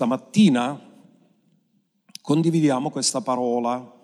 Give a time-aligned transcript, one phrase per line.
[0.00, 0.80] Stamattina
[2.22, 3.98] condividiamo questa parola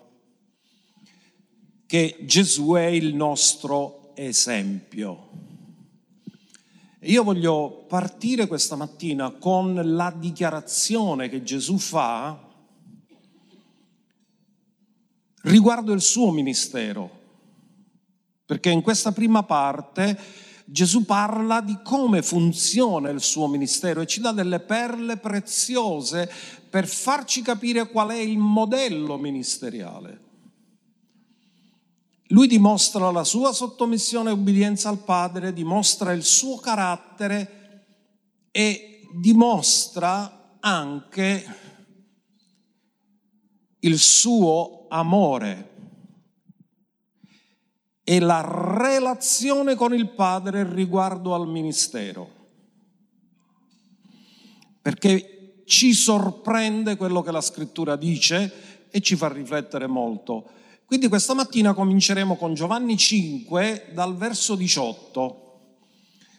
[1.87, 5.29] che Gesù è il nostro esempio.
[6.99, 12.47] Io voglio partire questa mattina con la dichiarazione che Gesù fa
[15.45, 17.09] riguardo il suo ministero,
[18.45, 24.19] perché in questa prima parte Gesù parla di come funziona il suo ministero e ci
[24.19, 26.29] dà delle perle preziose
[26.69, 30.25] per farci capire qual è il modello ministeriale.
[32.31, 37.85] Lui dimostra la sua sottomissione e obbedienza al Padre, dimostra il suo carattere
[38.51, 41.45] e dimostra anche
[43.79, 45.76] il suo amore
[48.09, 48.39] e la
[48.77, 52.29] relazione con il Padre riguardo al ministero.
[54.81, 60.49] Perché ci sorprende quello che la scrittura dice e ci fa riflettere molto.
[60.85, 65.73] Quindi questa mattina cominceremo con Giovanni 5 dal verso 18.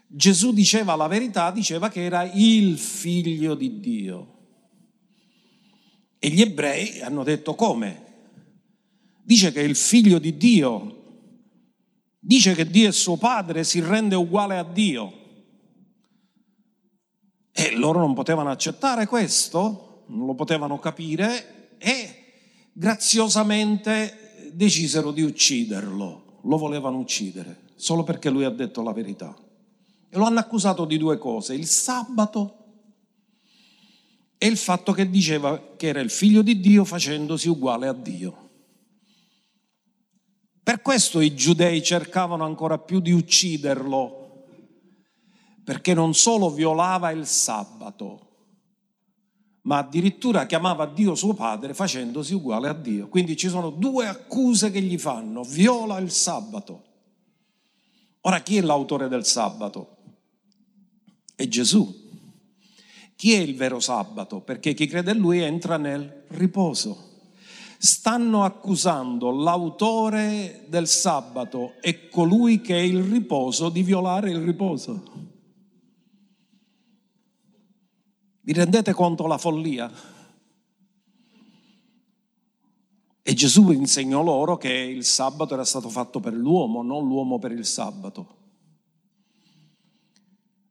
[0.06, 4.36] Gesù diceva la verità, diceva che era il figlio di Dio.
[6.18, 8.06] E gli ebrei hanno detto come?
[9.22, 10.97] Dice che è il figlio di Dio,
[12.18, 15.12] dice che Dio è suo padre, si rende uguale a Dio.
[17.52, 22.24] E loro non potevano accettare questo, non lo potevano capire e
[22.72, 29.36] graziosamente decisero di ucciderlo, lo volevano uccidere, solo perché lui ha detto la verità.
[30.10, 32.54] E lo hanno accusato di due cose, il sabato
[34.38, 38.47] e il fatto che diceva che era il figlio di Dio facendosi uguale a Dio.
[40.68, 44.44] Per questo i giudei cercavano ancora più di ucciderlo,
[45.64, 48.26] perché non solo violava il sabato,
[49.62, 53.08] ma addirittura chiamava Dio suo padre facendosi uguale a Dio.
[53.08, 56.84] Quindi ci sono due accuse che gli fanno, viola il sabato.
[58.20, 59.96] Ora chi è l'autore del sabato?
[61.34, 62.10] È Gesù.
[63.16, 64.42] Chi è il vero sabato?
[64.42, 67.07] Perché chi crede in lui entra nel riposo.
[67.80, 75.02] Stanno accusando l'autore del sabato e colui che è il riposo di violare il riposo.
[78.40, 79.92] Vi rendete conto la follia?
[83.22, 87.52] E Gesù insegnò loro che il sabato era stato fatto per l'uomo, non l'uomo per
[87.52, 88.36] il sabato.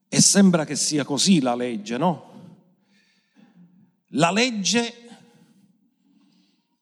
[0.09, 2.31] E sembra che sia così la legge, no?
[4.12, 5.06] La legge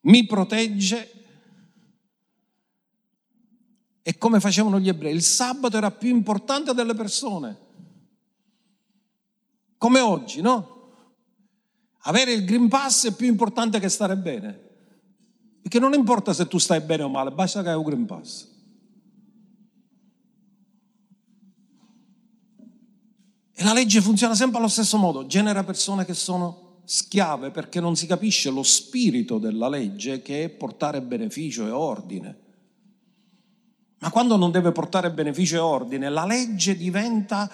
[0.05, 1.11] mi protegge
[4.01, 7.63] e come facevano gli ebrei, il sabato era più importante delle persone.
[9.77, 10.73] Come oggi, no?
[12.01, 14.63] Avere il Green Pass è più importante che stare bene.
[15.61, 18.53] Perché non importa se tu stai bene o male, basta che hai un Green Pass.
[23.53, 27.95] E la legge funziona sempre allo stesso modo, genera persone che sono schiave perché non
[27.95, 32.39] si capisce lo spirito della legge che è portare beneficio e ordine.
[33.99, 37.51] Ma quando non deve portare beneficio e ordine, la legge diventa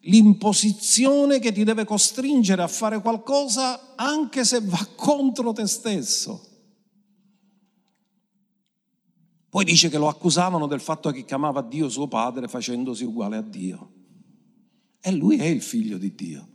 [0.00, 6.44] l'imposizione che ti deve costringere a fare qualcosa anche se va contro te stesso.
[9.48, 13.42] Poi dice che lo accusavano del fatto che chiamava Dio suo padre facendosi uguale a
[13.42, 13.92] Dio.
[15.00, 16.48] E lui è il figlio di Dio.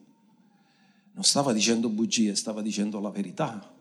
[1.21, 3.77] Non stava dicendo bugie, stava dicendo la verità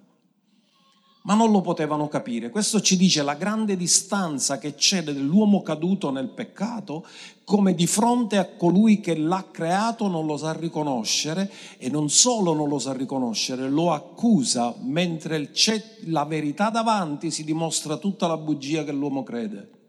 [1.23, 2.49] ma non lo potevano capire.
[2.49, 7.07] Questo ci dice la grande distanza che c'è dell'uomo caduto nel peccato,
[7.45, 12.55] come di fronte a colui che l'ha creato non lo sa riconoscere e non solo
[12.55, 18.39] non lo sa riconoscere, lo accusa, mentre c'è la verità davanti si dimostra tutta la
[18.39, 19.80] bugia che l'uomo crede.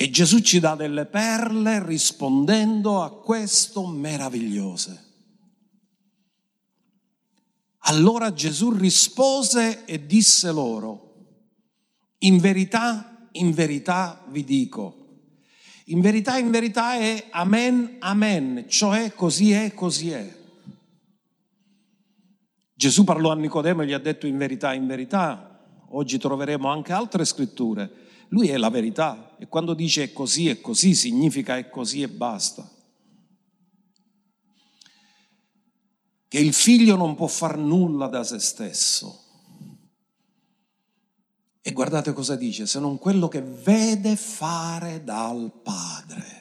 [0.00, 5.06] E Gesù ci dà delle perle rispondendo a questo meravigliose.
[7.78, 11.14] Allora Gesù rispose e disse loro,
[12.18, 15.06] in verità, in verità vi dico,
[15.86, 20.36] in verità, in verità è amen, amen, cioè così è, così è.
[22.72, 25.58] Gesù parlò a Nicodemo e gli ha detto in verità, in verità,
[25.88, 30.60] oggi troveremo anche altre scritture, lui è la verità e quando dice è così, è
[30.60, 32.76] così, significa è così e basta.
[36.28, 39.24] che il figlio non può far nulla da se stesso.
[41.62, 46.36] E guardate cosa dice, se non quello che vede fare dal Padre.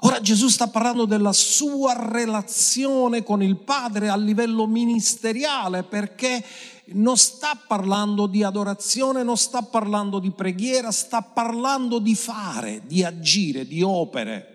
[0.00, 6.44] Ora Gesù sta parlando della sua relazione con il Padre a livello ministeriale perché
[6.92, 13.02] non sta parlando di adorazione, non sta parlando di preghiera, sta parlando di fare, di
[13.02, 14.48] agire, di opere.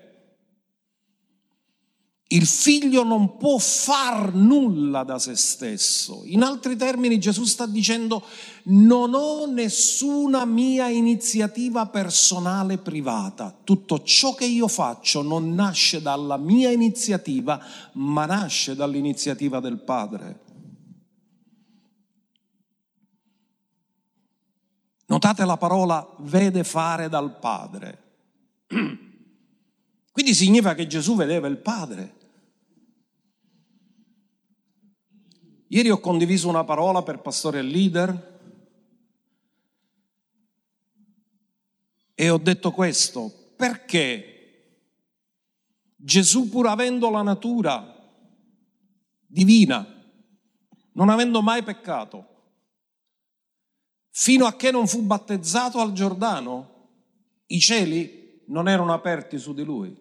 [2.32, 6.22] Il figlio non può far nulla da se stesso.
[6.26, 8.24] In altri termini Gesù sta dicendo
[8.66, 13.58] non ho nessuna mia iniziativa personale privata.
[13.64, 17.60] Tutto ciò che io faccio non nasce dalla mia iniziativa,
[17.94, 20.49] ma nasce dall'iniziativa del Padre.
[25.10, 28.04] Notate la parola vede fare dal Padre.
[30.12, 32.18] Quindi significa che Gesù vedeva il Padre.
[35.70, 38.40] Ieri ho condiviso una parola per pastore e leader
[42.14, 44.74] e ho detto questo, perché
[45.96, 47.96] Gesù pur avendo la natura
[49.26, 49.88] divina,
[50.92, 52.39] non avendo mai peccato,
[54.22, 56.88] fino a che non fu battezzato al Giordano,
[57.48, 59.96] i cieli non erano aperti su di lui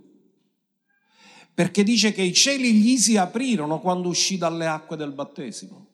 [1.54, 5.86] perché dice che i cieli gli si aprirono quando uscì dalle acque del battesimo.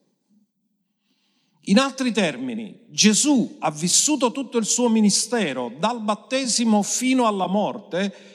[1.67, 8.34] In altri termini, Gesù ha vissuto tutto il suo ministero dal battesimo fino alla morte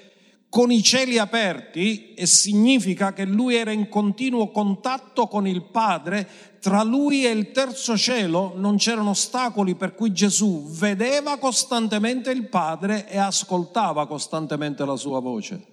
[0.49, 6.57] con i cieli aperti e significa che lui era in continuo contatto con il Padre,
[6.59, 12.47] tra lui e il terzo cielo non c'erano ostacoli per cui Gesù vedeva costantemente il
[12.47, 15.65] Padre e ascoltava costantemente la sua voce.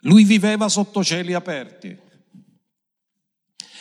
[0.00, 2.02] Lui viveva sotto cieli aperti.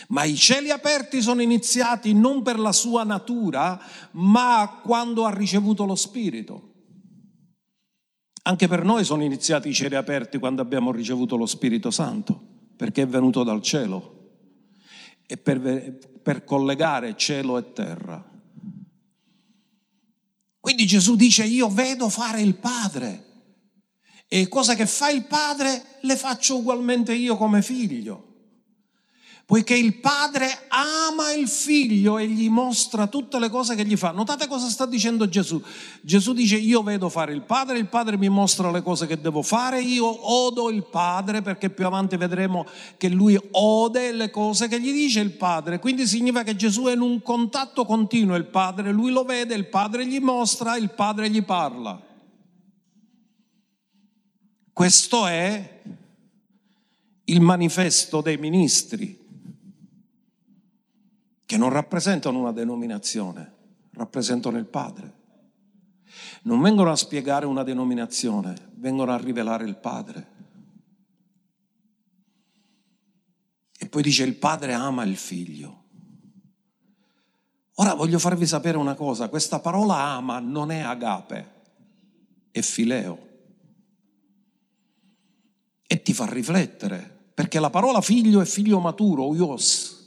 [0.07, 3.79] Ma i cieli aperti sono iniziati non per la sua natura,
[4.11, 6.72] ma quando ha ricevuto lo Spirito.
[8.43, 12.39] Anche per noi sono iniziati i cieli aperti quando abbiamo ricevuto lo Spirito Santo,
[12.75, 14.21] perché è venuto dal cielo
[15.25, 18.31] e per, per collegare cielo e terra.
[20.59, 23.31] Quindi Gesù dice io vedo fare il Padre
[24.33, 28.32] e cosa che fa il padre le faccio ugualmente io come figlio.
[29.45, 34.11] Poiché il padre ama il figlio e gli mostra tutte le cose che gli fa.
[34.11, 35.61] Notate cosa sta dicendo Gesù.
[36.01, 39.41] Gesù dice io vedo fare il padre, il padre mi mostra le cose che devo
[39.41, 44.79] fare, io odo il padre perché più avanti vedremo che lui ode le cose che
[44.79, 45.77] gli dice il padre.
[45.79, 49.67] Quindi significa che Gesù è in un contatto continuo, il padre lui lo vede, il
[49.67, 52.01] padre gli mostra, il padre gli parla.
[54.71, 55.81] Questo è
[57.25, 59.22] il manifesto dei ministri,
[61.53, 63.53] che non rappresentano una denominazione,
[63.91, 65.13] rappresentano il Padre.
[66.45, 70.27] Non vengono a spiegare una denominazione, vengono a rivelare il Padre.
[73.77, 75.83] E poi dice il Padre ama il Figlio.
[77.75, 81.51] Ora voglio farvi sapere una cosa, questa parola ama non è agape,
[82.49, 83.27] è fileo
[85.85, 90.01] e ti fa riflettere, perché la parola figlio è figlio maturo, uios.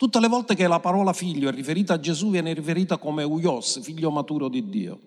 [0.00, 3.82] Tutte le volte che la parola figlio è riferita a Gesù viene riferita come uios,
[3.82, 5.00] figlio maturo di Dio.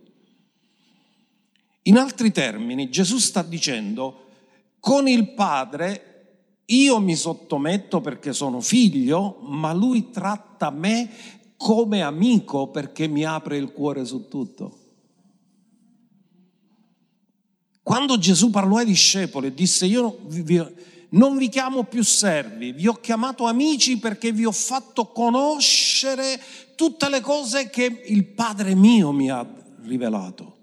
[1.85, 4.27] In altri termini, Gesù sta dicendo,
[4.79, 11.09] con il Padre io mi sottometto perché sono figlio, ma lui tratta me
[11.57, 14.77] come amico perché mi apre il cuore su tutto.
[17.81, 20.63] Quando Gesù parlò ai discepoli e disse io vi,
[21.13, 26.39] non vi chiamo più servi, vi ho chiamato amici perché vi ho fatto conoscere
[26.75, 29.47] tutte le cose che il Padre mio mi ha
[29.81, 30.57] rivelato.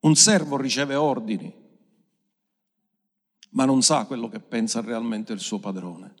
[0.00, 1.52] Un servo riceve ordini,
[3.50, 6.14] ma non sa quello che pensa realmente il suo padrone.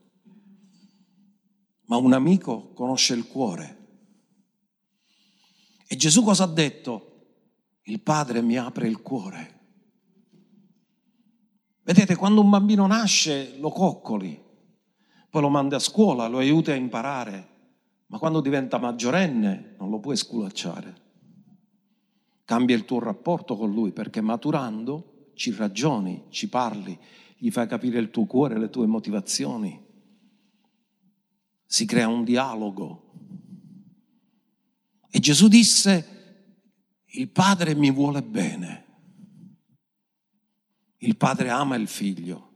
[1.86, 3.82] Ma un amico conosce il cuore.
[5.86, 7.08] E Gesù cosa ha detto?
[7.84, 9.53] il padre mi apre il cuore.
[11.84, 14.42] Vedete, quando un bambino nasce lo coccoli,
[15.28, 17.48] poi lo mandi a scuola, lo aiuti a imparare,
[18.06, 21.02] ma quando diventa maggiorenne non lo puoi sculacciare.
[22.46, 26.98] Cambia il tuo rapporto con lui perché maturando ci ragioni, ci parli,
[27.36, 29.78] gli fai capire il tuo cuore, le tue motivazioni.
[31.66, 33.10] Si crea un dialogo.
[35.10, 36.54] E Gesù disse,
[37.06, 38.83] il padre mi vuole bene.
[41.04, 42.52] Il padre ama il figlio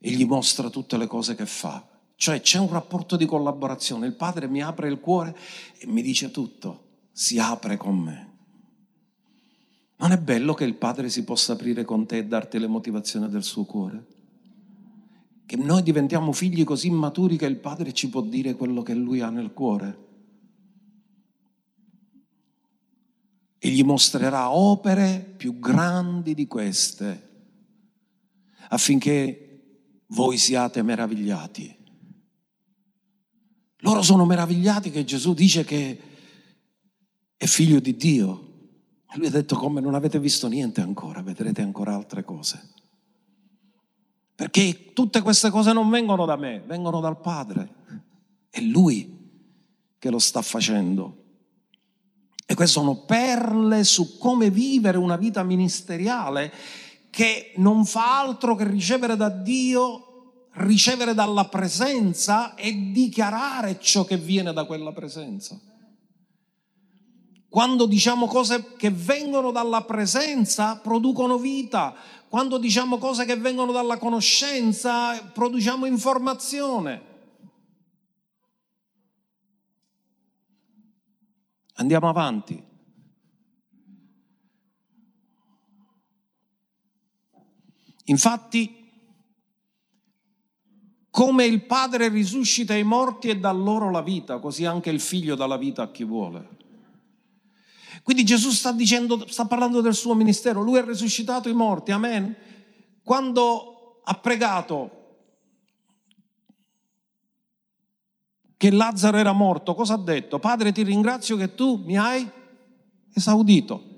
[0.00, 1.86] e gli mostra tutte le cose che fa.
[2.16, 4.06] Cioè c'è un rapporto di collaborazione.
[4.06, 5.36] Il padre mi apre il cuore
[5.78, 6.84] e mi dice tutto.
[7.12, 8.34] Si apre con me.
[9.98, 13.30] Non è bello che il Padre si possa aprire con te e darti le motivazioni
[13.30, 14.04] del suo cuore?
[15.46, 19.22] Che noi diventiamo figli così maturi che il Padre ci può dire quello che Lui
[19.22, 20.05] ha nel cuore?
[23.66, 27.30] E gli mostrerà opere più grandi di queste
[28.68, 31.76] affinché voi siate meravigliati.
[33.78, 36.00] Loro sono meravigliati che Gesù dice che
[37.36, 38.44] è figlio di Dio.
[39.14, 42.72] Lui ha detto come non avete visto niente ancora, vedrete ancora altre cose.
[44.36, 47.68] Perché tutte queste cose non vengono da me, vengono dal Padre.
[48.48, 49.12] È Lui
[49.98, 51.24] che lo sta facendo.
[52.48, 56.52] E queste sono perle su come vivere una vita ministeriale
[57.10, 64.16] che non fa altro che ricevere da Dio, ricevere dalla presenza e dichiarare ciò che
[64.16, 65.58] viene da quella presenza.
[67.48, 71.94] Quando diciamo cose che vengono dalla presenza, producono vita.
[72.28, 77.14] Quando diciamo cose che vengono dalla conoscenza, produciamo informazione.
[81.78, 82.62] Andiamo avanti.
[88.04, 88.84] Infatti,
[91.10, 95.34] come il Padre risuscita i morti e dà loro la vita, così anche il Figlio
[95.34, 96.56] dà la vita a chi vuole.
[98.02, 102.36] Quindi Gesù sta dicendo, sta parlando del suo ministero, lui ha risuscitato i morti, amen.
[103.02, 104.95] Quando ha pregato
[108.56, 110.38] che Lazzaro era morto, cosa ha detto?
[110.38, 112.28] Padre ti ringrazio che tu mi hai
[113.12, 113.94] esaudito.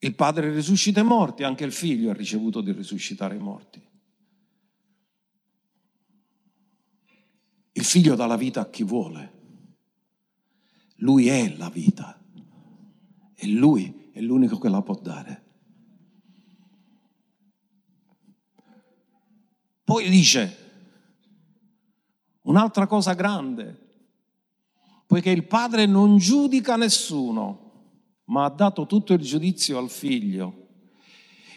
[0.00, 3.84] Il padre risuscita i morti, anche il figlio ha ricevuto di risuscitare i morti.
[7.72, 9.36] Il figlio dà la vita a chi vuole.
[10.96, 12.20] Lui è la vita
[13.34, 15.44] e lui è l'unico che la può dare.
[19.84, 20.67] Poi dice
[22.48, 23.86] un'altra cosa grande,
[25.06, 27.66] poiché il padre non giudica nessuno,
[28.24, 30.66] ma ha dato tutto il giudizio al figlio.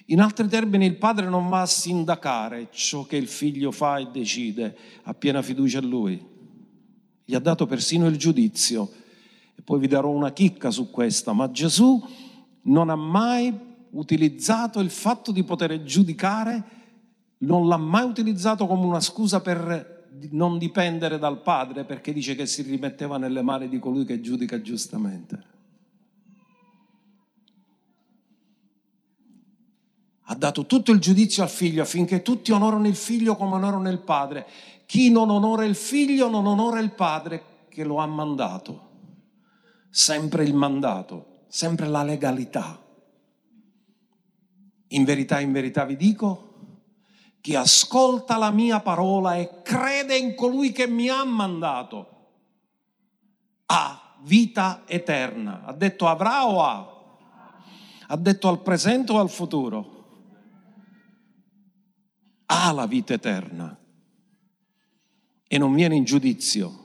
[0.08, 4.10] In altri termini, il padre non va a sindacare ciò che il figlio fa e
[4.12, 6.26] decide, ha piena fiducia in lui.
[7.24, 8.92] Gli ha dato persino il giudizio
[9.56, 12.06] e poi vi darò una chicca su questa, ma Gesù
[12.64, 13.58] non ha mai
[13.92, 16.64] utilizzato il fatto di poter giudicare,
[17.40, 20.00] non l'ha mai utilizzato come una scusa per
[20.32, 24.62] non dipendere dal Padre, perché dice che si rimetteva nelle mani di colui che giudica
[24.62, 25.50] giustamente.
[30.24, 34.00] Ha dato tutto il giudizio al figlio affinché tutti onorano il figlio come onorano il
[34.00, 34.48] padre.
[34.86, 38.90] Chi non onora il figlio non onora il padre che lo ha mandato
[39.92, 42.80] sempre il mandato, sempre la legalità.
[44.88, 46.51] In verità, in verità vi dico,
[47.42, 52.30] chi ascolta la mia parola e crede in colui che mi ha mandato,
[53.66, 55.64] ha vita eterna.
[55.66, 56.90] Ha detto avrà o ha?
[58.08, 60.00] Ha detto al presente o al futuro?
[62.46, 63.78] Ha la vita eterna
[65.48, 66.82] e non viene in giudizio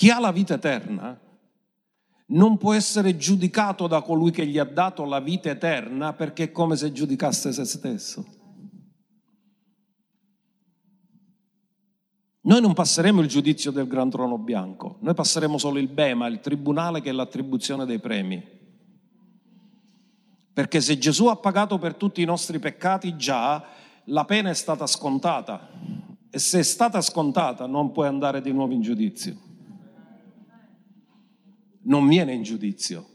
[0.00, 1.20] chi ha la vita eterna
[2.30, 6.52] non può essere giudicato da colui che gli ha dato la vita eterna perché è
[6.52, 8.38] come se giudicasse se stesso.
[12.42, 16.40] Noi non passeremo il giudizio del gran trono bianco, noi passeremo solo il Bema, il
[16.40, 18.58] tribunale che è l'attribuzione dei premi.
[20.52, 23.64] Perché se Gesù ha pagato per tutti i nostri peccati già,
[24.04, 25.68] la pena è stata scontata.
[26.30, 29.48] E se è stata scontata non puoi andare di nuovo in giudizio
[31.82, 33.08] non viene in giudizio,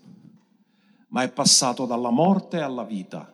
[1.09, 3.33] ma è passato dalla morte alla vita.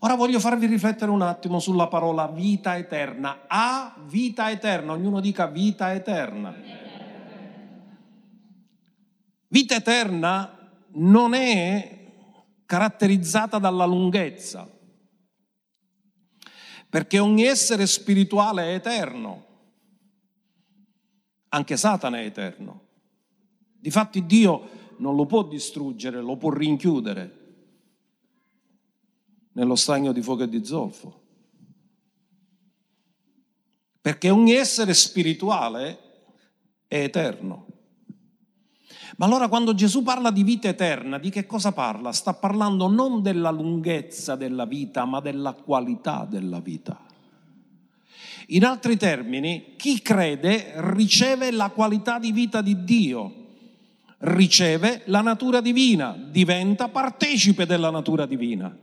[0.00, 3.44] Ora voglio farvi riflettere un attimo sulla parola vita eterna.
[3.48, 6.54] A vita eterna, ognuno dica vita eterna.
[9.48, 11.96] Vita eterna non è
[12.64, 14.68] caratterizzata dalla lunghezza,
[16.88, 19.46] perché ogni essere spirituale è eterno,
[21.48, 22.87] anche Satana è eterno.
[23.80, 27.36] Difatti Dio non lo può distruggere, lo può rinchiudere
[29.52, 31.22] nello stagno di fuoco e di zolfo.
[34.00, 35.98] Perché ogni essere spirituale
[36.86, 37.66] è eterno.
[39.16, 42.12] Ma allora quando Gesù parla di vita eterna, di che cosa parla?
[42.12, 47.04] Sta parlando non della lunghezza della vita, ma della qualità della vita.
[48.48, 53.46] In altri termini, chi crede riceve la qualità di vita di Dio
[54.18, 58.76] riceve la natura divina, diventa partecipe della natura divina.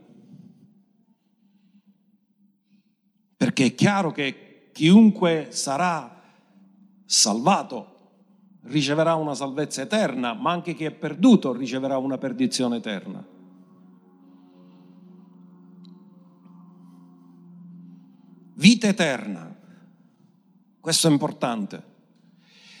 [3.36, 6.22] Perché è chiaro che chiunque sarà
[7.04, 7.94] salvato
[8.62, 13.24] riceverà una salvezza eterna, ma anche chi è perduto riceverà una perdizione eterna.
[18.54, 19.54] Vita eterna,
[20.80, 21.94] questo è importante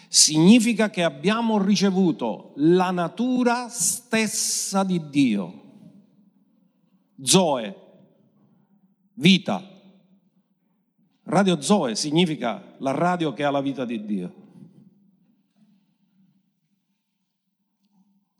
[0.08, 5.62] significa che abbiamo ricevuto la natura stessa di Dio.
[7.22, 7.74] Zoe,
[9.14, 9.74] vita.
[11.24, 14.34] Radio Zoe significa la radio che ha la vita di Dio.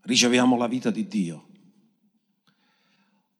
[0.02, 1.46] Riceviamo la vita di Dio.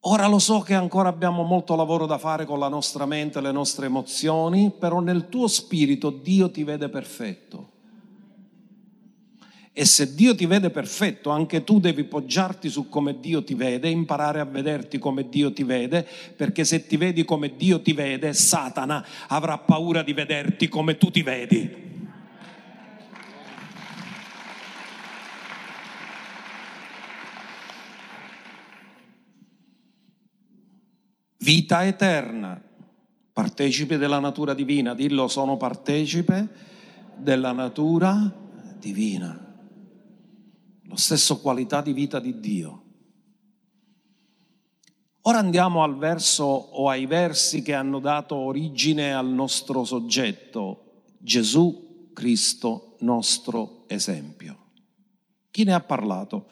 [0.08, 3.50] Ora lo so che ancora abbiamo molto lavoro da fare con la nostra mente, le
[3.50, 7.75] nostre emozioni, però nel tuo spirito Dio ti vede perfetto.
[9.78, 13.90] E se Dio ti vede perfetto, anche tu devi poggiarti su come Dio ti vede,
[13.90, 18.32] imparare a vederti come Dio ti vede, perché se ti vedi come Dio ti vede,
[18.32, 21.70] Satana avrà paura di vederti come tu ti vedi.
[31.36, 32.58] Vita eterna,
[33.30, 36.48] partecipe della natura divina, dillo sono partecipe
[37.18, 38.32] della natura
[38.78, 39.45] divina
[40.86, 42.82] lo stesso qualità di vita di Dio.
[45.22, 52.10] Ora andiamo al verso o ai versi che hanno dato origine al nostro soggetto, Gesù
[52.12, 54.56] Cristo, nostro esempio.
[55.50, 56.46] Chi ne ha parlato?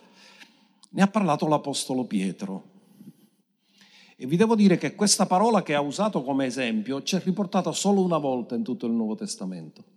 [0.91, 2.73] Ne ha parlato l'Apostolo Pietro.
[4.17, 7.71] E vi devo dire che questa parola che ha usato come esempio ci è riportata
[7.73, 9.94] solo una volta in tutto il Nuovo Testamento.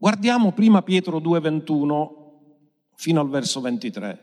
[0.00, 2.08] Guardiamo prima Pietro 2,21
[2.94, 4.20] fino al verso 23.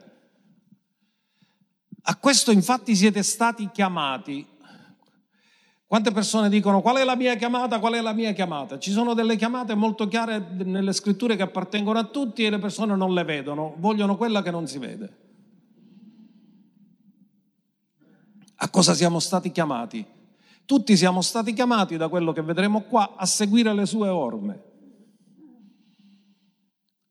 [2.02, 4.44] A questo infatti siete stati chiamati.
[5.86, 8.80] Quante persone dicono qual è la mia chiamata, qual è la mia chiamata?
[8.80, 12.96] Ci sono delle chiamate molto chiare nelle scritture che appartengono a tutti e le persone
[12.96, 15.18] non le vedono, vogliono quella che non si vede.
[18.56, 20.04] A cosa siamo stati chiamati?
[20.66, 24.66] Tutti siamo stati chiamati da quello che vedremo qua a seguire le sue orme.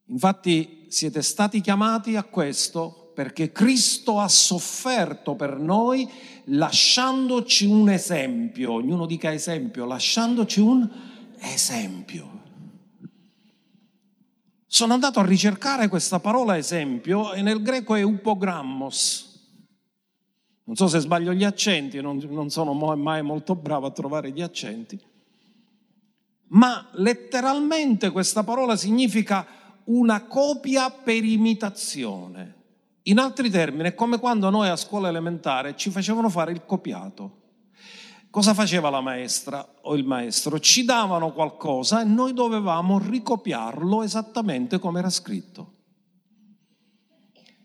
[0.09, 6.09] Infatti siete stati chiamati a questo perché Cristo ha sofferto per noi
[6.45, 10.88] lasciandoci un esempio, ognuno dica esempio, lasciandoci un
[11.38, 12.35] esempio.
[14.66, 19.25] Sono andato a ricercare questa parola esempio e nel greco è upogrammos.
[20.64, 24.42] Non so se sbaglio gli accenti, non, non sono mai molto bravo a trovare gli
[24.42, 25.01] accenti,
[26.49, 29.47] ma letteralmente questa parola significa
[29.87, 32.55] una copia per imitazione.
[33.03, 37.42] In altri termini, è come quando noi a scuola elementare ci facevano fare il copiato.
[38.31, 40.59] Cosa faceva la maestra o il maestro?
[40.59, 45.72] Ci davano qualcosa e noi dovevamo ricopiarlo esattamente come era scritto.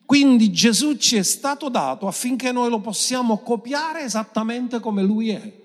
[0.05, 5.61] Quindi Gesù ci è stato dato affinché noi lo possiamo copiare esattamente come lui è.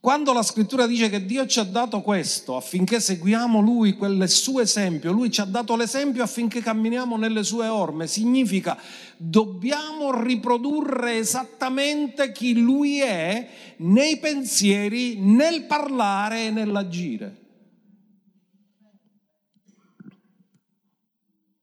[0.00, 4.62] Quando la scrittura dice che Dio ci ha dato questo affinché seguiamo Lui, quel suo
[4.62, 8.80] esempio, Lui ci ha dato l'esempio affinché camminiamo nelle sue orme, significa
[9.18, 17.36] dobbiamo riprodurre esattamente chi Lui è nei pensieri, nel parlare e nell'agire.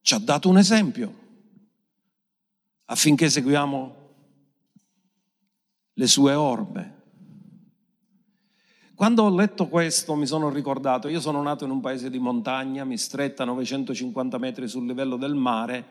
[0.00, 1.14] Ci ha dato un esempio
[2.84, 3.96] affinché seguiamo
[5.94, 6.97] le sue orme.
[8.98, 12.82] Quando ho letto questo mi sono ricordato, io sono nato in un paese di montagna,
[12.82, 15.86] mi stretta 950 metri sul livello del mare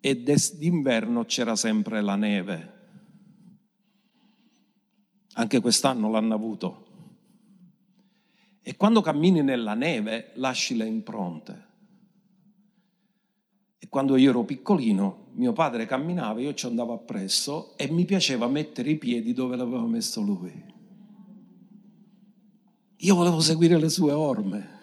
[0.00, 2.72] e d'inverno c'era sempre la neve.
[5.34, 6.86] Anche quest'anno l'hanno avuto.
[8.62, 11.66] E quando cammini nella neve lasci le impronte.
[13.78, 18.48] E quando io ero piccolino, mio padre camminava, io ci andavo appresso e mi piaceva
[18.48, 20.69] mettere i piedi dove l'aveva messo lui.
[23.02, 24.78] Io volevo seguire le sue orme.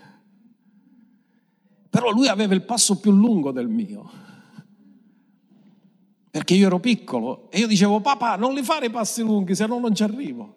[1.89, 4.09] Però lui aveva il passo più lungo del mio.
[6.29, 9.65] Perché io ero piccolo e io dicevo, papà, non li fare i passi lunghi, se
[9.65, 10.55] no non ci arrivo.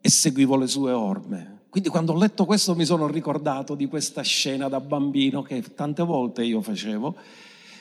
[0.00, 1.60] E seguivo le sue orme.
[1.68, 6.02] Quindi quando ho letto questo mi sono ricordato di questa scena da bambino che tante
[6.02, 7.16] volte io facevo.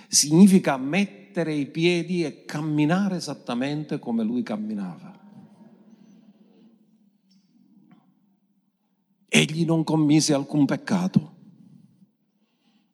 [0.08, 5.21] Significa mettere i piedi e camminare esattamente come lui camminava.
[9.34, 11.36] Egli non commise alcun peccato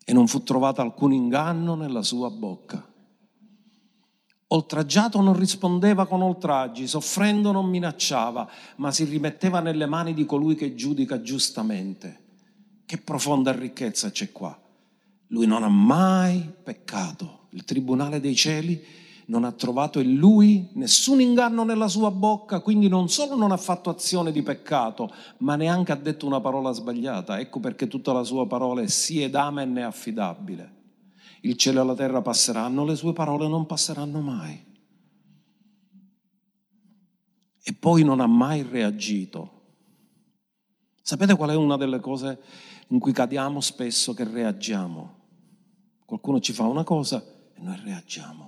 [0.06, 2.94] e non fu trovato alcun inganno nella sua bocca.
[4.50, 10.54] Oltraggiato non rispondeva con oltraggi, soffrendo non minacciava, ma si rimetteva nelle mani di colui
[10.54, 12.26] che giudica giustamente.
[12.86, 14.58] Che profonda ricchezza c'è qua.
[15.30, 17.48] Lui non ha mai peccato.
[17.50, 18.80] Il Tribunale dei cieli
[19.28, 23.58] non ha trovato in lui nessun inganno nella sua bocca, quindi non solo non ha
[23.58, 27.40] fatto azione di peccato, ma neanche ha detto una parola sbagliata.
[27.40, 30.76] Ecco perché tutta la sua parola è sì ed amen e affidabile.
[31.42, 34.66] Il cielo e la terra passeranno, le sue parole non passeranno mai.
[37.64, 39.56] E poi non ha mai reagito.
[41.02, 42.42] Sapete qual è una delle cose
[42.90, 45.16] in cui cadiamo spesso che reagiamo?
[46.06, 47.22] Qualcuno ci fa una cosa
[47.54, 48.47] e noi reagiamo.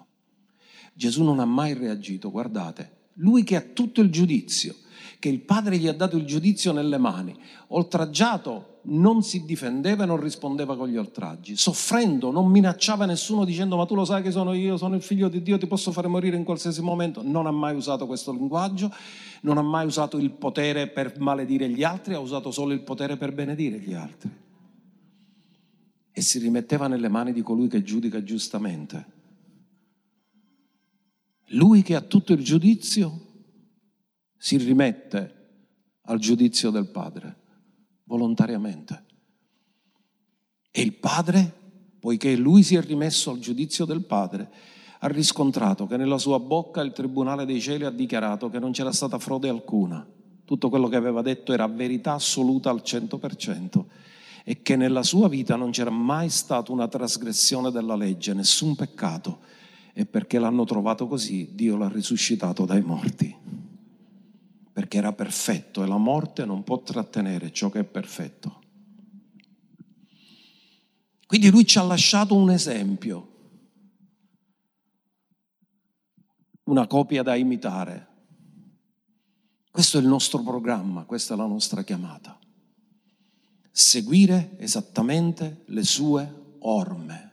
[1.00, 4.76] Gesù non ha mai reagito, guardate, lui che ha tutto il giudizio,
[5.18, 7.34] che il Padre gli ha dato il giudizio nelle mani,
[7.68, 13.78] oltraggiato non si difendeva e non rispondeva con gli oltraggi, soffrendo non minacciava nessuno dicendo
[13.78, 16.10] ma tu lo sai che sono io, sono il figlio di Dio, ti posso fare
[16.10, 18.94] morire in qualsiasi momento, non ha mai usato questo linguaggio,
[19.44, 23.16] non ha mai usato il potere per maledire gli altri, ha usato solo il potere
[23.16, 24.30] per benedire gli altri.
[26.12, 29.19] E si rimetteva nelle mani di colui che giudica giustamente.
[31.50, 33.28] Lui che ha tutto il giudizio
[34.38, 35.36] si rimette
[36.04, 37.38] al giudizio del Padre,
[38.06, 39.06] volontariamente.
[40.72, 41.52] E il Padre,
[42.00, 44.50] poiché lui si è rimesso al giudizio del Padre,
[45.00, 48.92] ha riscontrato che nella sua bocca il Tribunale dei Cieli ha dichiarato che non c'era
[48.92, 50.06] stata frode alcuna.
[50.46, 53.86] Tutto quello che aveva detto era verità assoluta al 100%
[54.44, 59.40] e che nella sua vita non c'era mai stata una trasgressione della legge, nessun peccato.
[60.00, 63.36] E perché l'hanno trovato così, Dio l'ha risuscitato dai morti.
[64.72, 68.62] Perché era perfetto e la morte non può trattenere ciò che è perfetto.
[71.26, 73.28] Quindi lui ci ha lasciato un esempio,
[76.64, 78.08] una copia da imitare.
[79.70, 82.40] Questo è il nostro programma, questa è la nostra chiamata
[83.72, 87.29] seguire esattamente le sue orme.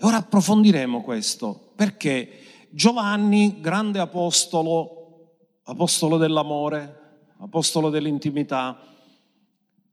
[0.00, 2.30] E ora approfondiremo questo perché
[2.70, 8.78] Giovanni, grande apostolo, apostolo dell'amore, apostolo dell'intimità,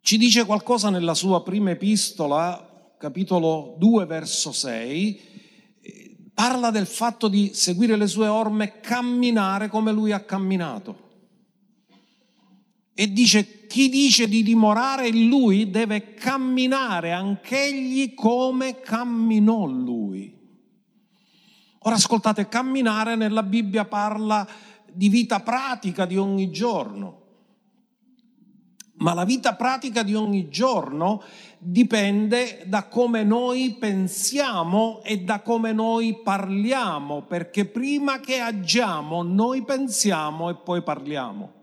[0.01, 5.21] ci dice qualcosa nella sua prima epistola, capitolo 2, verso 6,
[6.35, 11.04] parla del fatto di seguire le sue orme, camminare come lui ha camminato.
[12.97, 20.33] E dice, chi dice di dimorare in lui deve camminare anch'egli come camminò lui.
[21.79, 24.47] Ora ascoltate, camminare nella Bibbia parla
[24.91, 27.23] di vita pratica di ogni giorno.
[28.99, 31.21] Ma la vita pratica di ogni giorno
[31.59, 39.63] dipende da come noi pensiamo e da come noi parliamo, perché prima che agiamo noi
[39.63, 41.54] pensiamo e poi parliamo.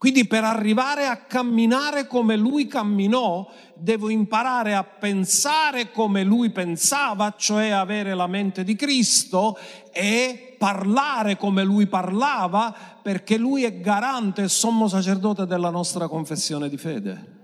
[0.00, 7.34] Quindi per arrivare a camminare come lui camminò, devo imparare a pensare come lui pensava,
[7.36, 9.58] cioè avere la mente di Cristo
[9.92, 16.70] e parlare come lui parlava, perché lui è garante e sommo sacerdote della nostra confessione
[16.70, 17.38] di fede.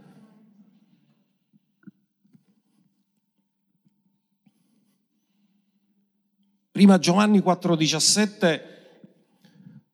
[6.72, 8.60] Prima Giovanni 4,17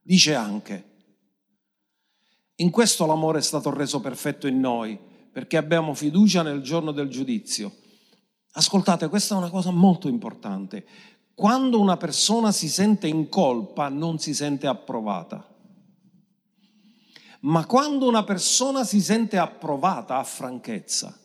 [0.01, 0.91] dice anche,
[2.63, 4.99] in questo l'amore è stato reso perfetto in noi,
[5.31, 7.73] perché abbiamo fiducia nel giorno del giudizio.
[8.53, 10.87] Ascoltate, questa è una cosa molto importante.
[11.35, 15.47] Quando una persona si sente in colpa non si sente approvata.
[17.41, 21.17] Ma quando una persona si sente approvata ha franchezza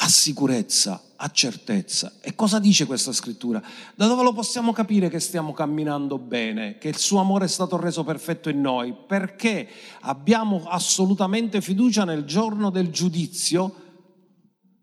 [0.00, 2.14] ha sicurezza, ha certezza.
[2.20, 3.62] E cosa dice questa scrittura?
[3.94, 7.76] Da dove lo possiamo capire che stiamo camminando bene, che il suo amore è stato
[7.76, 8.94] reso perfetto in noi?
[9.06, 9.68] Perché
[10.02, 13.74] abbiamo assolutamente fiducia nel giorno del giudizio,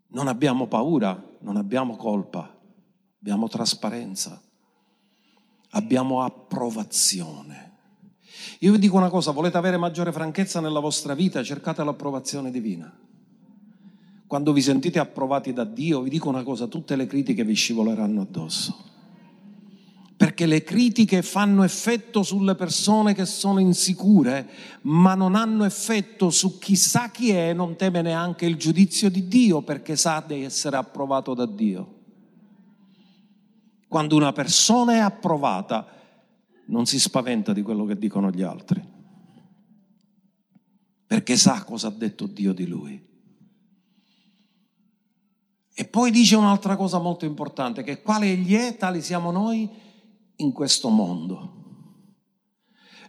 [0.08, 2.54] non abbiamo paura, non abbiamo colpa,
[3.18, 4.40] abbiamo trasparenza,
[5.70, 7.64] abbiamo approvazione.
[8.60, 12.94] Io vi dico una cosa, volete avere maggiore franchezza nella vostra vita, cercate l'approvazione divina.
[14.26, 18.22] Quando vi sentite approvati da Dio, vi dico una cosa, tutte le critiche vi scivoleranno
[18.22, 18.84] addosso.
[20.16, 24.48] Perché le critiche fanno effetto sulle persone che sono insicure,
[24.82, 29.28] ma non hanno effetto su chi sa chi è, non teme neanche il giudizio di
[29.28, 31.94] Dio perché sa di essere approvato da Dio.
[33.86, 35.86] Quando una persona è approvata,
[36.66, 38.94] non si spaventa di quello che dicono gli altri.
[41.06, 43.05] perché sa cosa ha detto Dio di lui.
[45.78, 49.68] E poi dice un'altra cosa molto importante, che quale egli è, tali siamo noi
[50.36, 51.64] in questo mondo.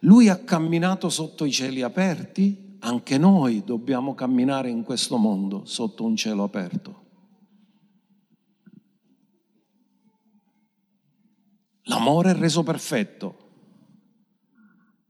[0.01, 6.03] Lui ha camminato sotto i cieli aperti, anche noi dobbiamo camminare in questo mondo sotto
[6.03, 7.05] un cielo aperto.
[11.83, 13.45] L'amore è reso perfetto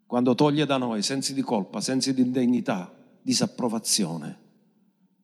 [0.06, 4.42] quando toglie da noi sensi di colpa, sensi di indegnità, disapprovazione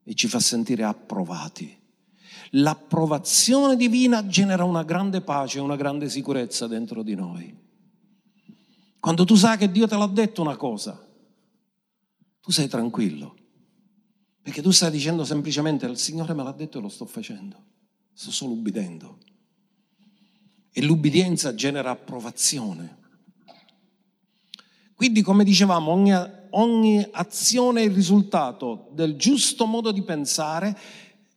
[0.03, 1.81] e ci fa sentire approvati.
[2.55, 7.61] L'approvazione divina genera una grande pace, una grande sicurezza dentro di noi.
[8.99, 11.03] Quando tu sai che Dio te l'ha detto una cosa,
[12.39, 13.35] tu sei tranquillo,
[14.41, 17.57] perché tu stai dicendo semplicemente il Signore me l'ha detto e lo sto facendo,
[18.13, 19.17] sto solo ubbidendo.
[20.71, 22.99] E l'ubbidienza genera approvazione.
[24.93, 26.13] Quindi, come dicevamo, ogni,
[26.51, 30.77] ogni azione è il risultato del giusto modo di pensare,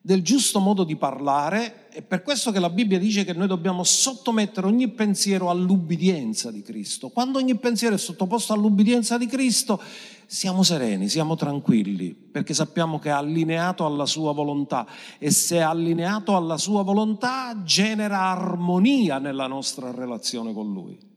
[0.07, 3.83] del giusto modo di parlare, è per questo che la Bibbia dice che noi dobbiamo
[3.83, 7.09] sottomettere ogni pensiero all'ubbidienza di Cristo.
[7.09, 9.83] Quando ogni pensiero è sottoposto all'ubbidienza di Cristo,
[10.27, 14.87] siamo sereni, siamo tranquilli, perché sappiamo che è allineato alla sua volontà
[15.19, 21.14] e se è allineato alla sua volontà genera armonia nella nostra relazione con Lui.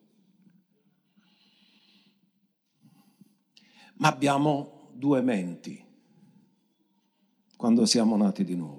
[3.99, 5.85] ma abbiamo due menti
[7.59, 8.78] quando siamo nati di nuovo.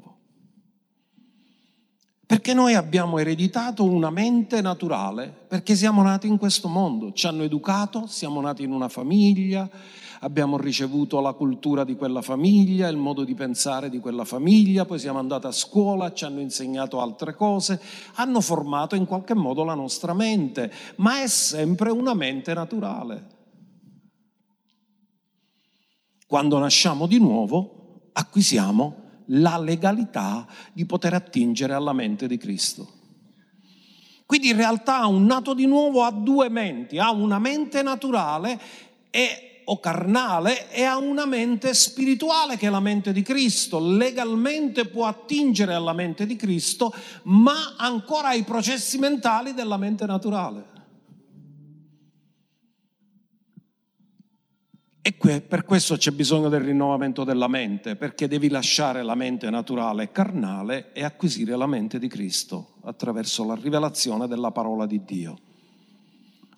[2.30, 7.42] Perché noi abbiamo ereditato una mente naturale, perché siamo nati in questo mondo, ci hanno
[7.42, 9.68] educato, siamo nati in una famiglia,
[10.20, 15.00] abbiamo ricevuto la cultura di quella famiglia, il modo di pensare di quella famiglia, poi
[15.00, 17.80] siamo andati a scuola, ci hanno insegnato altre cose,
[18.14, 23.26] hanno formato in qualche modo la nostra mente, ma è sempre una mente naturale.
[26.28, 32.98] Quando nasciamo di nuovo, acquisiamo la legalità di poter attingere alla mente di Cristo.
[34.26, 38.60] Quindi in realtà un nato di nuovo ha due menti, ha una mente naturale
[39.10, 43.80] e, o carnale e ha una mente spirituale che è la mente di Cristo.
[43.80, 50.06] Legalmente può attingere alla mente di Cristo, ma ancora ha i processi mentali della mente
[50.06, 50.79] naturale.
[55.02, 60.04] E per questo c'è bisogno del rinnovamento della mente, perché devi lasciare la mente naturale
[60.04, 65.38] e carnale e acquisire la mente di Cristo attraverso la rivelazione della parola di Dio.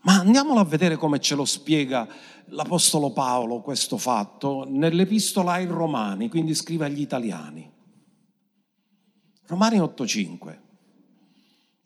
[0.02, 2.08] Ma andiamolo a vedere come ce lo spiega
[2.46, 7.70] l'Apostolo Paolo questo fatto nell'epistola ai Romani, quindi scrive agli italiani.
[9.46, 10.60] Romani 8:5.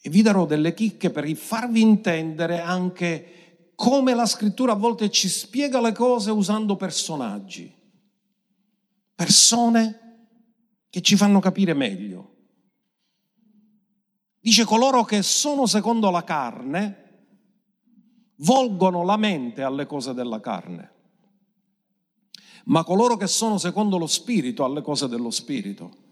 [0.01, 3.46] E vi darò delle chicche per farvi intendere anche
[3.77, 7.73] come la scrittura a volte ci spiega le cose usando personaggi,
[9.15, 10.01] persone
[10.89, 12.35] che ci fanno capire meglio.
[14.41, 17.05] Dice coloro che sono secondo la carne
[18.37, 20.93] volgono la mente alle cose della carne,
[22.65, 26.05] ma coloro che sono secondo lo spirito alle cose dello spirito.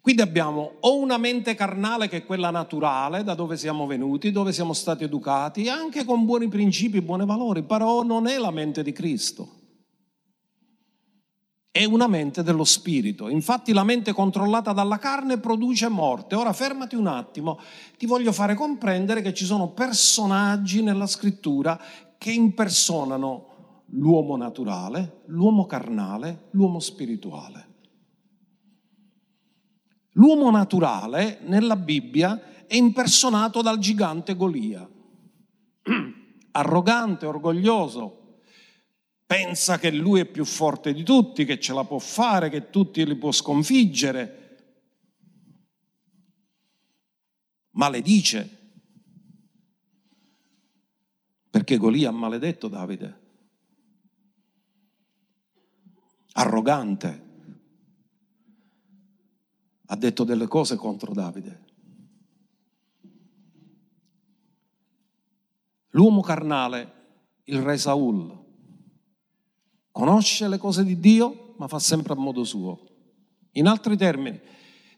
[0.00, 4.52] Quindi abbiamo o una mente carnale che è quella naturale, da dove siamo venuti, dove
[4.52, 8.92] siamo stati educati, anche con buoni principi, buoni valori, però non è la mente di
[8.92, 9.58] Cristo.
[11.70, 13.28] È una mente dello spirito.
[13.28, 16.34] Infatti la mente controllata dalla carne produce morte.
[16.34, 17.60] Ora fermati un attimo,
[17.98, 21.78] ti voglio fare comprendere che ci sono personaggi nella scrittura
[22.16, 27.69] che impersonano l'uomo naturale, l'uomo carnale, l'uomo spirituale.
[30.20, 34.86] L'uomo naturale nella Bibbia è impersonato dal gigante Golia,
[36.52, 38.40] arrogante, orgoglioso,
[39.24, 43.04] pensa che lui è più forte di tutti, che ce la può fare, che tutti
[43.06, 44.36] li può sconfiggere.
[47.70, 48.58] Maledice,
[51.48, 53.18] perché Golia ha maledetto Davide.
[56.32, 57.28] Arrogante
[59.92, 61.68] ha detto delle cose contro Davide.
[65.90, 66.92] L'uomo carnale,
[67.44, 68.38] il re Saul,
[69.90, 72.86] conosce le cose di Dio, ma fa sempre a modo suo.
[73.52, 74.40] In altri termini,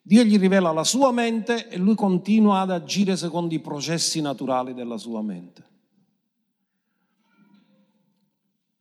[0.03, 4.75] Dio gli rivela la sua mente e lui continua ad agire secondo i processi naturali
[4.75, 5.71] della sua mente.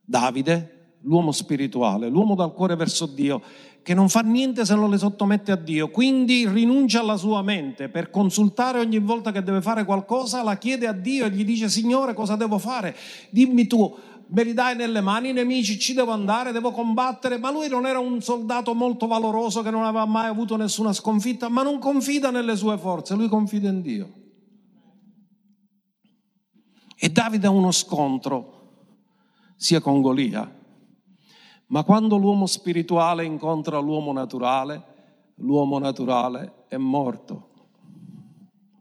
[0.02, 3.42] Davide, l'uomo spirituale, l'uomo dal cuore verso Dio,
[3.82, 7.88] che non fa niente se non le sottomette a Dio, quindi rinuncia alla sua mente
[7.88, 11.68] per consultare ogni volta che deve fare qualcosa, la chiede a Dio e gli dice
[11.68, 12.96] Signore cosa devo fare?
[13.30, 13.92] Dimmi tu,
[14.28, 17.86] me li dai nelle mani i nemici, ci devo andare, devo combattere, ma lui non
[17.86, 22.30] era un soldato molto valoroso che non aveva mai avuto nessuna sconfitta, ma non confida
[22.30, 24.12] nelle sue forze, lui confida in Dio.
[26.96, 28.60] E Davide ha uno scontro
[29.56, 30.60] sia con Golia,
[31.72, 34.84] ma quando l'uomo spirituale incontra l'uomo naturale,
[35.36, 37.48] l'uomo naturale è morto.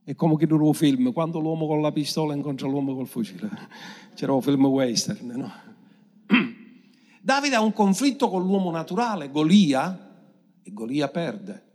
[0.04, 3.50] È come che un film, quando l'uomo con la pistola incontra l'uomo col fucile.
[4.14, 5.52] C'era un film western, no?
[7.24, 10.10] Davide ha un conflitto con l'uomo naturale, Golia,
[10.62, 11.70] e Golia perde.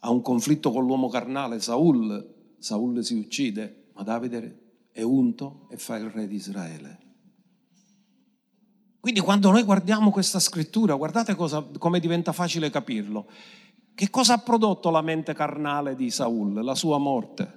[0.00, 5.78] Ha un conflitto con l'uomo carnale, Saul, Saul si uccide, ma Davide è unto e
[5.78, 7.03] fa il re di Israele.
[9.04, 13.26] Quindi quando noi guardiamo questa scrittura, guardate cosa, come diventa facile capirlo.
[13.94, 16.64] Che cosa ha prodotto la mente carnale di Saul?
[16.64, 17.52] La sua morte.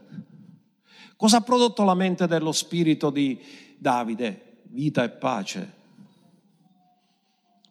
[1.15, 3.39] Cosa ha prodotto la mente dello spirito di
[3.77, 4.63] Davide?
[4.63, 5.73] Vita e pace.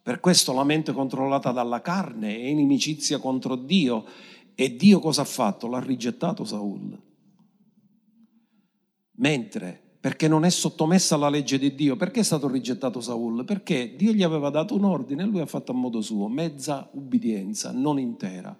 [0.01, 4.05] Per questo la mente controllata dalla carne è inimicizia contro Dio.
[4.55, 5.67] E Dio cosa ha fatto?
[5.67, 6.99] L'ha rigettato Saul.
[9.17, 11.97] Mentre perché non è sottomessa alla legge di Dio.
[11.97, 13.43] Perché è stato rigettato Saul?
[13.43, 16.89] Perché Dio gli aveva dato un ordine e lui ha fatto a modo suo, mezza
[16.93, 18.57] ubbidienza, non intera.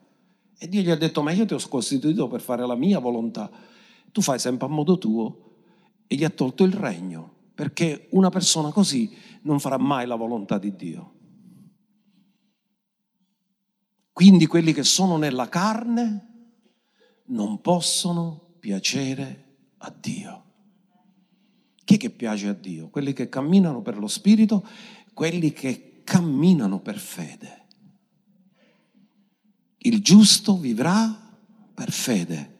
[0.58, 3.50] E Dio gli ha detto, ma io ti ho costituito per fare la mia volontà,
[4.12, 5.54] tu fai sempre a modo tuo
[6.06, 9.10] e gli ha tolto il regno, perché una persona così
[9.44, 11.14] non farà mai la volontà di Dio.
[14.12, 16.50] Quindi quelli che sono nella carne
[17.28, 19.46] non possono piacere
[19.78, 20.42] a Dio.
[21.88, 22.90] Chi che piace a Dio?
[22.90, 24.68] Quelli che camminano per lo Spirito,
[25.14, 27.66] quelli che camminano per fede.
[29.78, 31.18] Il giusto vivrà
[31.74, 32.58] per fede.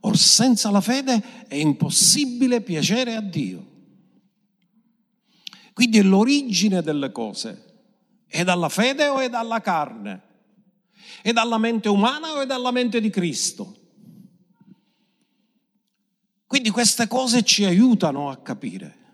[0.00, 3.70] Or senza la fede è impossibile piacere a Dio.
[5.72, 7.62] Quindi è l'origine delle cose.
[8.26, 10.22] È dalla fede o è dalla carne?
[11.22, 13.85] È dalla mente umana o è dalla mente di Cristo?
[16.46, 19.04] Quindi queste cose ci aiutano a capire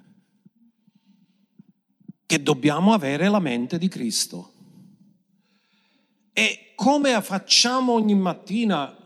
[2.26, 4.52] che dobbiamo avere la mente di Cristo.
[6.32, 8.96] E come facciamo ogni mattina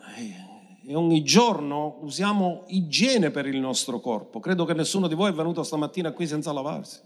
[0.89, 4.39] e ogni giorno usiamo igiene per il nostro corpo.
[4.39, 7.01] Credo che nessuno di voi è venuto stamattina qui senza lavarsi.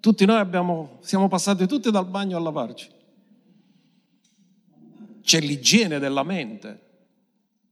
[0.00, 2.88] Tutti noi abbiamo, siamo passati tutti dal bagno a lavarci.
[5.20, 6.85] C'è l'igiene della mente.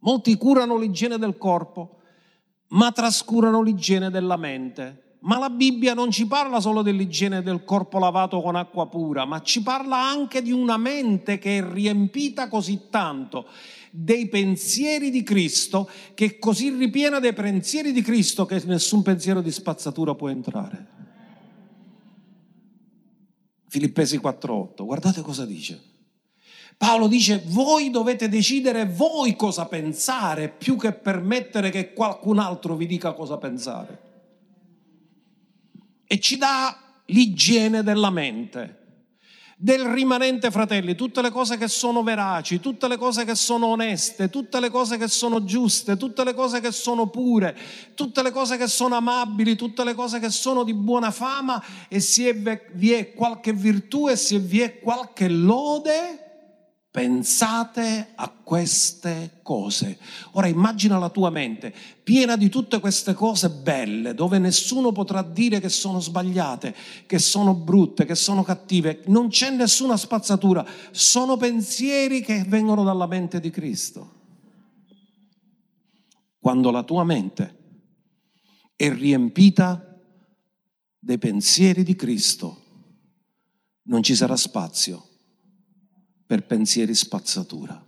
[0.04, 1.98] Molti curano l'igiene del corpo,
[2.68, 5.16] ma trascurano l'igiene della mente.
[5.20, 9.40] Ma la Bibbia non ci parla solo dell'igiene del corpo lavato con acqua pura, ma
[9.40, 13.46] ci parla anche di una mente che è riempita così tanto
[13.90, 19.40] dei pensieri di Cristo, che è così ripiena dei pensieri di Cristo che nessun pensiero
[19.40, 20.86] di spazzatura può entrare.
[23.68, 25.93] Filippesi 4:8, guardate cosa dice.
[26.84, 32.84] Paolo dice, voi dovete decidere voi cosa pensare più che permettere che qualcun altro vi
[32.84, 34.02] dica cosa pensare.
[36.04, 39.06] E ci dà l'igiene della mente,
[39.56, 44.28] del rimanente fratelli, tutte le cose che sono veraci, tutte le cose che sono oneste,
[44.28, 47.56] tutte le cose che sono giuste, tutte le cose che sono pure,
[47.94, 52.00] tutte le cose che sono amabili, tutte le cose che sono di buona fama e
[52.00, 52.34] se
[52.74, 56.23] vi è qualche virtù e se vi è qualche lode,
[56.94, 59.98] Pensate a queste cose.
[60.34, 65.58] Ora immagina la tua mente piena di tutte queste cose belle, dove nessuno potrà dire
[65.58, 66.72] che sono sbagliate,
[67.06, 69.02] che sono brutte, che sono cattive.
[69.06, 70.64] Non c'è nessuna spazzatura.
[70.92, 74.12] Sono pensieri che vengono dalla mente di Cristo.
[76.38, 77.56] Quando la tua mente
[78.76, 80.00] è riempita
[80.96, 82.62] dei pensieri di Cristo,
[83.86, 85.08] non ci sarà spazio
[86.26, 87.84] per pensieri spazzatura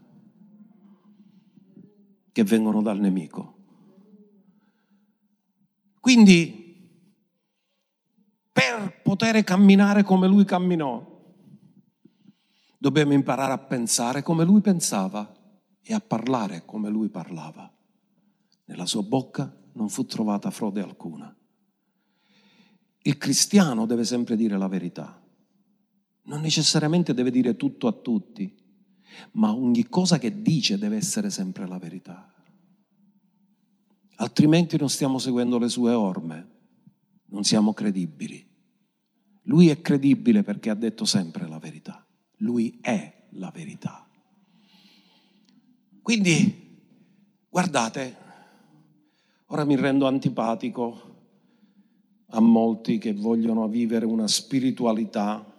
[2.32, 3.54] che vengono dal nemico.
[6.00, 6.64] Quindi,
[8.52, 11.14] per poter camminare come lui camminò,
[12.78, 15.34] dobbiamo imparare a pensare come lui pensava
[15.80, 17.72] e a parlare come lui parlava.
[18.66, 21.34] Nella sua bocca non fu trovata frode alcuna.
[23.02, 25.25] Il cristiano deve sempre dire la verità
[26.26, 28.54] non necessariamente deve dire tutto a tutti,
[29.32, 32.32] ma ogni cosa che dice deve essere sempre la verità.
[34.16, 36.48] Altrimenti non stiamo seguendo le sue orme,
[37.26, 38.44] non siamo credibili.
[39.42, 42.04] Lui è credibile perché ha detto sempre la verità.
[42.38, 44.06] Lui è la verità.
[46.02, 46.78] Quindi,
[47.48, 48.16] guardate,
[49.46, 51.14] ora mi rendo antipatico
[52.28, 55.55] a molti che vogliono vivere una spiritualità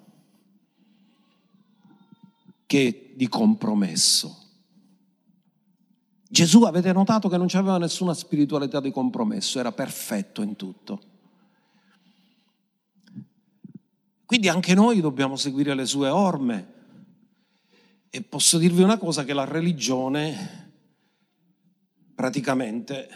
[2.67, 4.43] che di compromesso.
[6.29, 11.01] Gesù avete notato che non aveva nessuna spiritualità di compromesso, era perfetto in tutto.
[14.25, 16.73] Quindi anche noi dobbiamo seguire le sue orme.
[18.09, 20.73] E posso dirvi una cosa, che la religione
[22.13, 23.07] praticamente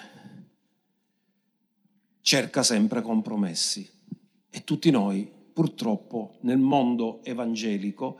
[2.21, 3.89] cerca sempre compromessi.
[4.49, 8.19] E tutti noi, purtroppo, nel mondo evangelico,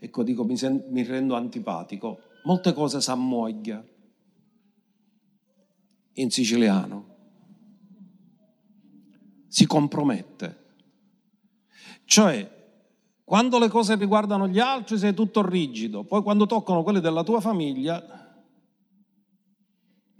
[0.00, 3.84] ecco dico mi, sen- mi rendo antipatico, molte cose s'ammuoglia
[6.14, 7.08] in siciliano.
[9.46, 10.58] Si compromette.
[12.04, 12.58] Cioè,
[13.24, 17.40] quando le cose riguardano gli altri sei tutto rigido, poi quando toccano quelle della tua
[17.40, 18.19] famiglia,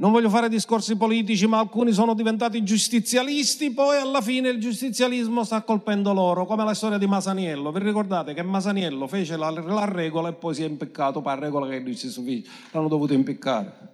[0.01, 5.45] non voglio fare discorsi politici, ma alcuni sono diventati giustizialisti, poi alla fine il giustizialismo
[5.45, 7.71] sta colpendo loro, come la storia di Masaniello.
[7.71, 11.45] Vi ricordate che Masaniello fece la, la regola e poi si è impiccato per la
[11.45, 13.93] regola che lui si suffice, l'hanno dovuto impiccare.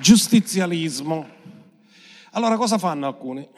[0.00, 1.26] Giustizialismo.
[2.30, 3.48] Allora cosa fanno alcuni?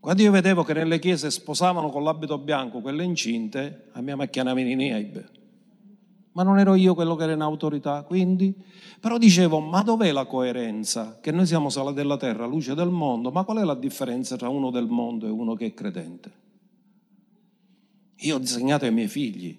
[0.00, 4.54] Quando io vedevo che nelle chiese sposavano con l'abito bianco quelle incinte, a mia macchina
[4.54, 4.96] veniva
[6.32, 8.54] ma non ero io quello che era in autorità, quindi...
[9.00, 11.18] Però dicevo, ma dov'è la coerenza?
[11.20, 14.48] Che noi siamo sala della terra, luce del mondo, ma qual è la differenza tra
[14.50, 16.32] uno del mondo e uno che è credente?
[18.16, 19.58] Io ho insegnato ai miei figli,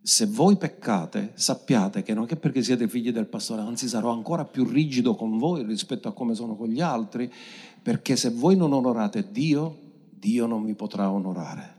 [0.00, 4.44] se voi peccate, sappiate che non è perché siete figli del pastore, anzi sarò ancora
[4.44, 7.28] più rigido con voi rispetto a come sono con gli altri,
[7.82, 9.76] perché se voi non onorate Dio,
[10.10, 11.75] Dio non vi potrà onorare.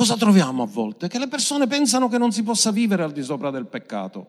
[0.00, 1.08] Cosa troviamo a volte?
[1.08, 4.28] Che le persone pensano che non si possa vivere al di sopra del peccato.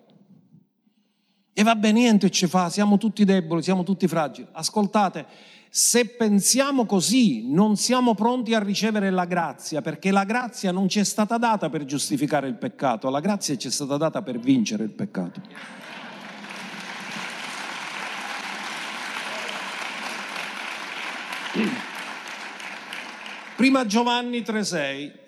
[1.53, 4.49] E va bene, niente ci fa, siamo tutti deboli, siamo tutti fragili.
[4.51, 5.25] Ascoltate,
[5.69, 10.99] se pensiamo così, non siamo pronti a ricevere la grazia, perché la grazia non ci
[10.99, 14.83] è stata data per giustificare il peccato, la grazia ci è stata data per vincere
[14.83, 15.41] il peccato.
[23.55, 25.19] Prima Giovanni 3:6.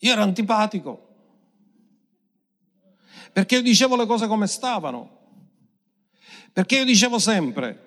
[0.00, 1.08] Io ero antipatico,
[3.32, 5.18] perché io dicevo le cose come stavano.
[6.52, 7.78] Perché io dicevo sempre,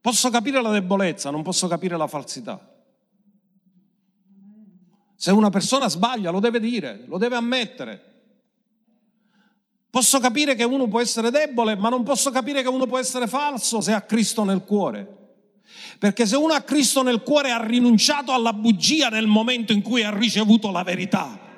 [0.00, 2.58] posso capire la debolezza, non posso capire la falsità.
[5.14, 8.08] Se una persona sbaglia lo deve dire, lo deve ammettere.
[9.90, 13.26] Posso capire che uno può essere debole, ma non posso capire che uno può essere
[13.26, 15.18] falso se ha Cristo nel cuore.
[15.98, 20.02] Perché se uno ha Cristo nel cuore ha rinunciato alla bugia nel momento in cui
[20.02, 21.49] ha ricevuto la verità.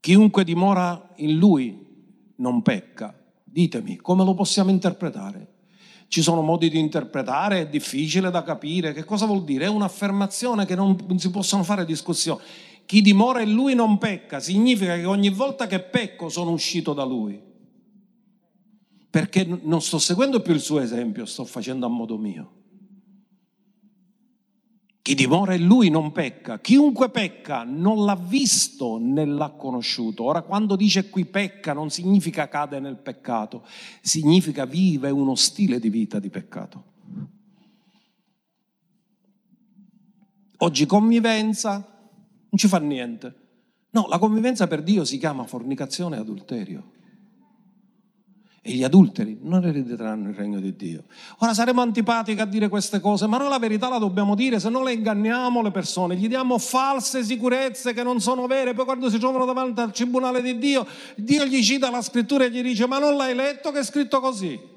[0.00, 1.86] Chiunque dimora in lui
[2.36, 3.14] non pecca.
[3.44, 5.54] Ditemi, come lo possiamo interpretare?
[6.08, 8.92] Ci sono modi di interpretare, è difficile da capire.
[8.92, 9.66] Che cosa vuol dire?
[9.66, 12.40] È un'affermazione che non, si possono fare discussioni.
[12.86, 17.04] Chi dimora in lui non pecca, significa che ogni volta che pecco sono uscito da
[17.04, 17.38] lui.
[19.10, 22.57] Perché non sto seguendo più il suo esempio, sto facendo a modo mio.
[25.08, 26.58] Chi dimora in lui non pecca.
[26.60, 30.24] Chiunque pecca non l'ha visto né l'ha conosciuto.
[30.24, 33.64] Ora, quando dice qui pecca, non significa cade nel peccato,
[34.02, 36.84] significa vive uno stile di vita di peccato.
[40.58, 43.34] Oggi convivenza non ci fa niente.
[43.92, 46.96] No, la convivenza per Dio si chiama fornicazione e adulterio
[48.60, 51.04] e gli adulteri non erediteranno il regno di Dio.
[51.38, 54.68] Ora saremo antipatici a dire queste cose, ma noi la verità la dobbiamo dire, se
[54.68, 59.10] no le inganniamo le persone, gli diamo false sicurezze che non sono vere, poi quando
[59.10, 60.86] si trovano davanti al tribunale di Dio,
[61.16, 64.20] Dio gli cita la scrittura e gli dice ma non l'hai letto che è scritto
[64.20, 64.76] così.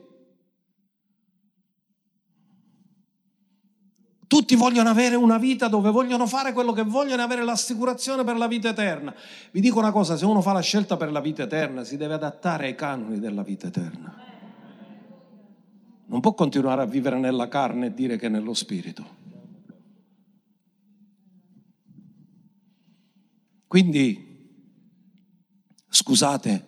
[4.41, 8.37] Tutti vogliono avere una vita dove vogliono fare quello che vogliono e avere l'assicurazione per
[8.37, 9.13] la vita eterna.
[9.51, 12.15] Vi dico una cosa, se uno fa la scelta per la vita eterna si deve
[12.15, 14.17] adattare ai canoni della vita eterna.
[16.07, 19.05] Non può continuare a vivere nella carne e dire che è nello spirito.
[23.67, 24.49] Quindi,
[25.87, 26.65] scusate,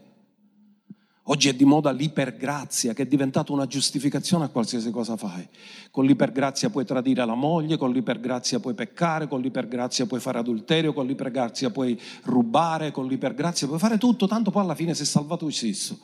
[1.27, 5.47] Oggi è di moda l'ipergrazia, che è diventata una giustificazione a qualsiasi cosa fai.
[5.89, 10.91] Con l'ipergrazia puoi tradire la moglie, con l'ipergrazia puoi peccare, con l'ipergrazia puoi fare adulterio,
[10.91, 15.45] con l'ipergrazia puoi rubare, con l'ipergrazia puoi fare tutto, tanto poi alla fine sei salvato
[15.45, 15.97] lui stesso.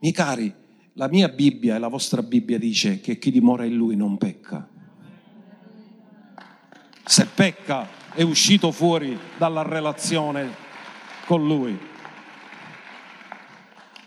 [0.00, 0.52] Miei cari,
[0.94, 4.68] la mia Bibbia e la vostra Bibbia dice che chi dimora in lui non pecca.
[7.02, 10.50] Se pecca, è uscito fuori dalla relazione
[11.24, 11.90] con lui.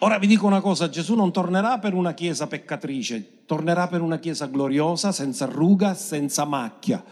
[0.05, 4.19] Ora vi dico una cosa, Gesù non tornerà per una chiesa peccatrice, tornerà per una
[4.19, 7.03] chiesa gloriosa, senza ruga, senza macchia,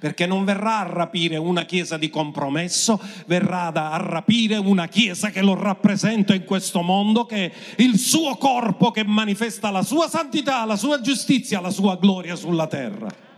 [0.00, 5.42] perché non verrà a rapire una chiesa di compromesso, verrà a rapire una chiesa che
[5.42, 10.64] lo rappresenta in questo mondo, che è il suo corpo che manifesta la sua santità,
[10.64, 13.29] la sua giustizia, la sua gloria sulla terra.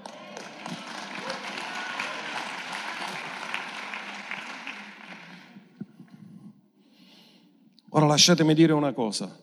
[7.95, 9.39] Ora lasciatemi dire una cosa.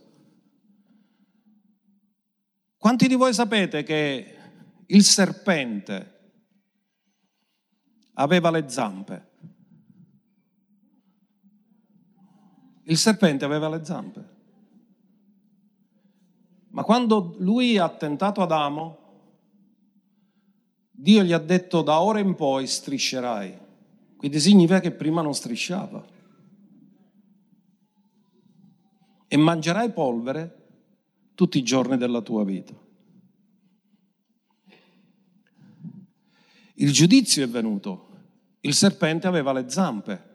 [2.77, 4.37] Quanti di voi sapete che
[4.87, 6.31] il serpente
[8.13, 9.27] aveva le zampe?
[12.85, 14.37] Il serpente aveva le zampe.
[16.69, 18.97] Ma quando lui ha tentato Adamo,
[20.89, 23.57] Dio gli ha detto da ora in poi striscerai.
[24.17, 26.17] Quindi significa che prima non strisciava.
[29.31, 30.55] E mangerai polvere
[31.35, 32.73] tutti i giorni della tua vita.
[36.73, 38.07] Il giudizio è venuto,
[38.61, 40.27] il serpente aveva le zampe,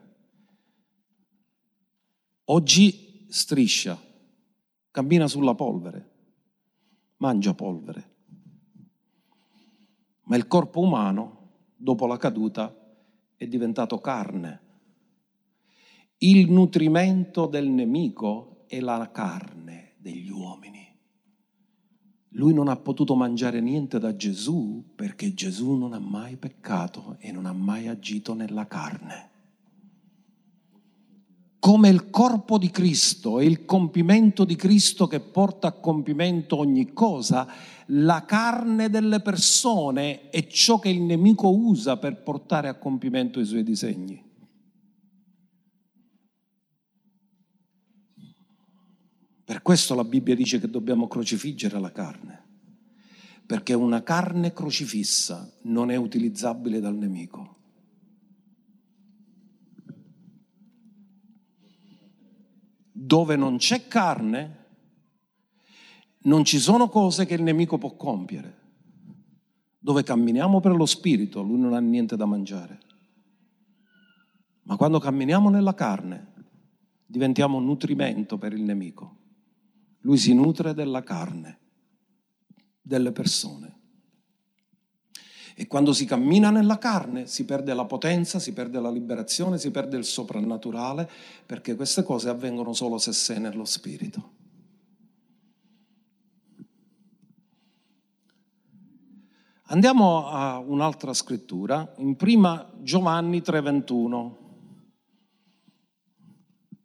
[2.45, 4.01] oggi striscia,
[4.92, 6.11] cammina sulla polvere,
[7.16, 8.12] mangia polvere.
[10.26, 12.72] Ma il corpo umano, dopo la caduta,
[13.34, 14.61] è diventato carne.
[16.18, 20.84] Il nutrimento del nemico è la carne degli uomini.
[22.30, 27.30] Lui non ha potuto mangiare niente da Gesù perché Gesù non ha mai peccato e
[27.30, 29.30] non ha mai agito nella carne.
[31.60, 36.92] Come il corpo di Cristo e il compimento di Cristo che porta a compimento ogni
[36.92, 37.46] cosa,
[37.86, 43.44] la carne delle persone è ciò che il nemico usa per portare a compimento i
[43.44, 44.23] suoi disegni.
[49.55, 52.42] Per questo la Bibbia dice che dobbiamo crocifiggere la carne,
[53.46, 57.57] perché una carne crocifissa non è utilizzabile dal nemico.
[62.90, 64.64] Dove non c'è carne,
[66.22, 68.59] non ci sono cose che il nemico può compiere.
[69.78, 72.80] Dove camminiamo per lo spirito, lui non ha niente da mangiare.
[74.62, 76.32] Ma quando camminiamo nella carne,
[77.07, 79.22] diventiamo un nutrimento per il nemico.
[80.05, 81.59] Lui si nutre della carne,
[82.80, 83.80] delle persone.
[85.55, 89.70] E quando si cammina nella carne si perde la potenza, si perde la liberazione, si
[89.70, 91.09] perde il soprannaturale,
[91.46, 94.32] perché queste cose avvengono solo se sei nello Spirito.
[99.68, 104.43] Andiamo a un'altra scrittura, in prima Giovanni 3:21.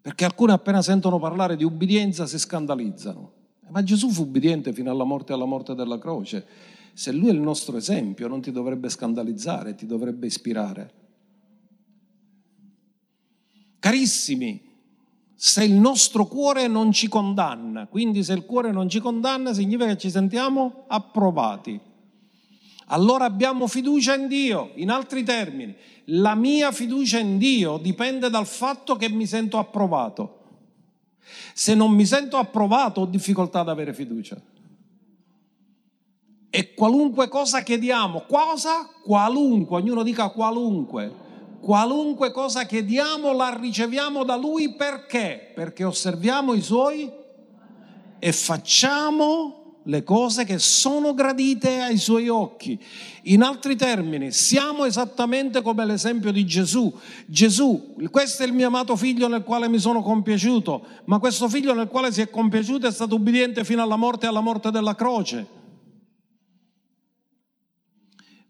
[0.10, 3.32] Perché alcuni appena sentono parlare di ubbidienza si scandalizzano.
[3.70, 6.48] Ma Gesù fu ubbidiente fino alla morte e alla morte della croce.
[6.94, 10.94] Se lui è il nostro esempio non ti dovrebbe scandalizzare, ti dovrebbe ispirare.
[13.78, 14.60] Carissimi,
[15.36, 19.90] se il nostro cuore non ci condanna, quindi se il cuore non ci condanna significa
[19.90, 21.80] che ci sentiamo approvati
[22.92, 24.72] allora abbiamo fiducia in Dio.
[24.76, 25.76] In altri termini,
[26.06, 30.38] la mia fiducia in Dio dipende dal fatto che mi sento approvato.
[31.54, 34.42] Se non mi sento approvato ho difficoltà ad avere fiducia.
[36.50, 38.90] E qualunque cosa chiediamo, cosa?
[39.04, 41.28] Qualunque, ognuno dica qualunque.
[41.60, 45.52] Qualunque cosa chiediamo la riceviamo da Lui perché?
[45.54, 47.12] Perché osserviamo i Suoi
[48.18, 49.59] e facciamo
[49.90, 52.80] le cose che sono gradite ai suoi occhi.
[53.24, 56.96] In altri termini, siamo esattamente come l'esempio di Gesù.
[57.26, 61.74] Gesù, questo è il mio amato figlio nel quale mi sono compiaciuto, ma questo figlio
[61.74, 64.94] nel quale si è compiaciuto è stato ubbidiente fino alla morte e alla morte della
[64.94, 65.58] croce.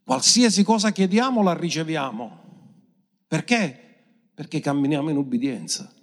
[0.04, 2.38] Qualsiasi cosa chiediamo la riceviamo.
[3.28, 4.04] Perché?
[4.34, 5.94] Perché camminiamo in ubbidienza.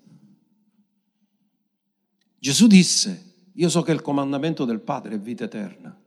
[2.39, 5.99] Gesù disse, io so che il comandamento del Padre è vita eterna.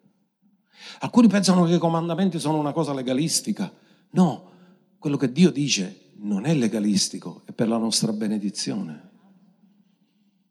[0.99, 3.71] Alcuni pensano che i comandamenti sono una cosa legalistica.
[4.11, 4.51] No,
[4.99, 9.07] quello che Dio dice non è legalistico, è per la nostra benedizione.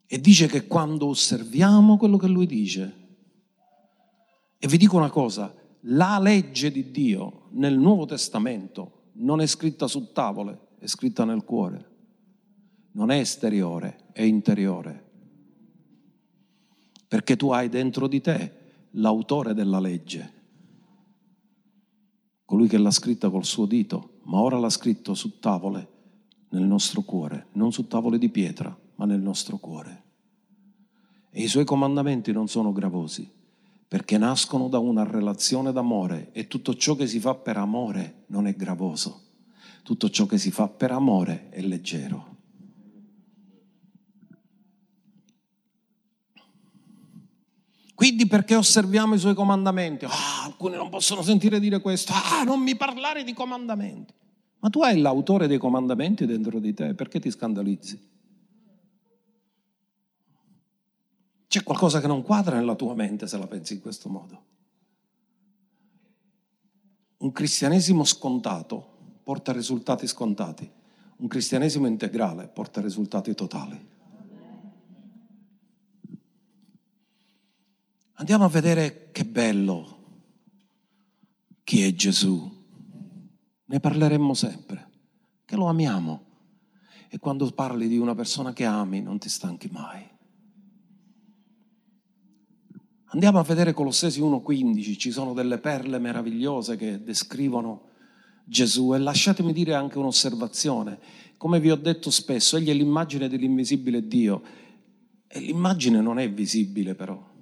[0.06, 3.06] E dice che quando osserviamo quello che Lui dice,
[4.58, 9.86] e vi dico una cosa, la legge di Dio nel Nuovo Testamento non è scritta
[9.86, 11.86] su tavole, è scritta nel cuore.
[12.92, 15.07] Non è esteriore, è interiore
[17.08, 18.52] perché tu hai dentro di te
[18.92, 20.36] l'autore della legge.
[22.44, 25.88] colui che l'ha scritta col suo dito, ma ora l'ha scritto su tavole
[26.50, 30.02] nel nostro cuore, non su tavole di pietra, ma nel nostro cuore.
[31.30, 33.30] E i suoi comandamenti non sono gravosi,
[33.86, 38.46] perché nascono da una relazione d'amore e tutto ciò che si fa per amore non
[38.46, 39.24] è gravoso.
[39.82, 42.37] Tutto ciò che si fa per amore è leggero.
[47.98, 50.04] Quindi perché osserviamo i suoi comandamenti?
[50.04, 52.12] Ah, alcuni non possono sentire dire questo.
[52.12, 54.14] Ah, non mi parlare di comandamenti.
[54.60, 58.00] Ma tu hai l'autore dei comandamenti dentro di te, perché ti scandalizzi?
[61.48, 64.44] C'è qualcosa che non quadra nella tua mente se la pensi in questo modo.
[67.16, 70.70] Un cristianesimo scontato porta risultati scontati,
[71.16, 73.96] un cristianesimo integrale porta risultati totali.
[78.20, 79.96] Andiamo a vedere che bello
[81.62, 82.50] chi è Gesù.
[83.64, 84.88] Ne parleremmo sempre,
[85.44, 86.24] che lo amiamo.
[87.08, 90.04] E quando parli di una persona che ami non ti stanchi mai.
[93.10, 97.90] Andiamo a vedere Colossesi 1.15, ci sono delle perle meravigliose che descrivono
[98.44, 100.98] Gesù e lasciatemi dire anche un'osservazione.
[101.36, 104.42] Come vi ho detto spesso, egli è l'immagine dell'invisibile Dio
[105.28, 107.36] e l'immagine non è visibile però.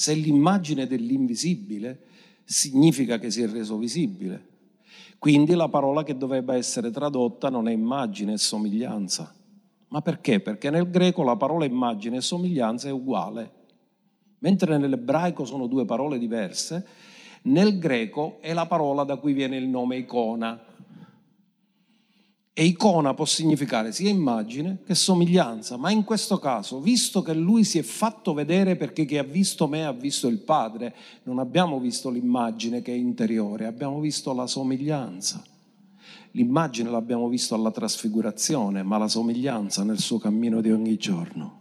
[0.00, 2.04] Se l'immagine dell'invisibile
[2.42, 4.46] significa che si è reso visibile.
[5.18, 9.30] Quindi la parola che dovrebbe essere tradotta non è immagine, è somiglianza.
[9.88, 10.40] Ma perché?
[10.40, 13.52] Perché nel greco la parola immagine e somiglianza è uguale.
[14.38, 16.86] Mentre nell'ebraico sono due parole diverse,
[17.42, 20.58] nel greco è la parola da cui viene il nome icona.
[22.60, 27.64] E icona può significare sia immagine che somiglianza, ma in questo caso, visto che lui
[27.64, 31.80] si è fatto vedere perché chi ha visto me ha visto il Padre, non abbiamo
[31.80, 35.42] visto l'immagine che è interiore, abbiamo visto la somiglianza.
[36.32, 41.59] L'immagine l'abbiamo visto alla trasfigurazione, ma la somiglianza nel suo cammino di ogni giorno.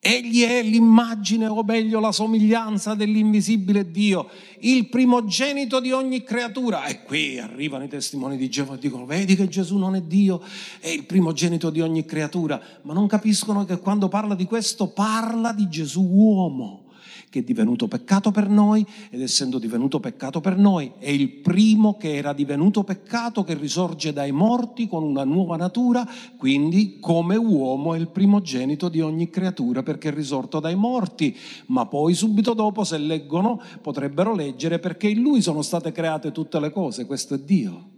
[0.00, 4.28] Egli è l'immagine, o meglio la somiglianza dell'invisibile Dio,
[4.60, 6.84] il primogenito di ogni creatura.
[6.84, 10.40] E qui arrivano i testimoni di Geova e dicono, vedi che Gesù non è Dio,
[10.78, 12.60] è il primogenito di ogni creatura.
[12.82, 16.86] Ma non capiscono che quando parla di questo parla di Gesù uomo
[17.30, 21.96] che è divenuto peccato per noi ed essendo divenuto peccato per noi è il primo
[21.96, 26.06] che era divenuto peccato che risorge dai morti con una nuova natura,
[26.36, 31.86] quindi come uomo è il primogenito di ogni creatura perché è risorto dai morti, ma
[31.86, 36.70] poi subito dopo se leggono potrebbero leggere perché in lui sono state create tutte le
[36.70, 37.90] cose, questo è Dio.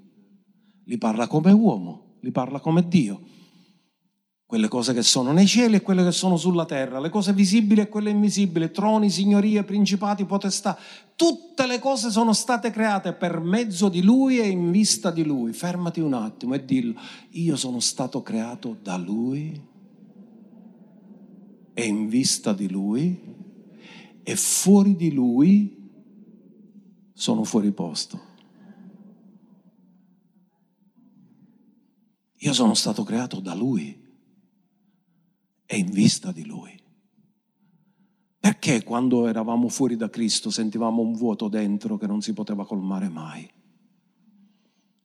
[0.85, 3.39] Li parla come uomo, li parla come Dio
[4.51, 7.83] quelle cose che sono nei cieli e quelle che sono sulla terra, le cose visibili
[7.83, 10.77] e quelle invisibili, troni, signorie, principati, potestà,
[11.15, 15.53] tutte le cose sono state create per mezzo di Lui e in vista di Lui.
[15.53, 16.99] Fermati un attimo e dillo,
[17.29, 19.69] io sono stato creato da Lui
[21.73, 23.21] e in vista di Lui
[24.21, 25.91] e fuori di Lui
[27.13, 28.21] sono fuori posto.
[32.39, 34.00] Io sono stato creato da Lui
[35.71, 36.77] è in vista di Lui.
[38.41, 43.09] Perché quando eravamo fuori da Cristo sentivamo un vuoto dentro che non si poteva colmare
[43.09, 43.49] mai?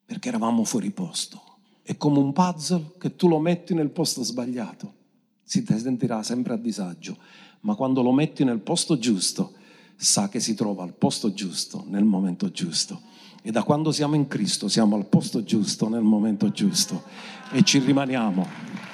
[0.03, 1.59] Perché eravamo fuori posto.
[1.83, 4.93] È come un puzzle che tu lo metti nel posto sbagliato.
[5.43, 7.15] Si sentirà sempre a disagio,
[7.59, 9.53] ma quando lo metti nel posto giusto,
[9.95, 13.01] sa che si trova al posto giusto, nel momento giusto.
[13.43, 17.03] E da quando siamo in Cristo siamo al posto giusto, nel momento giusto.
[17.51, 18.84] E ci rimaniamo.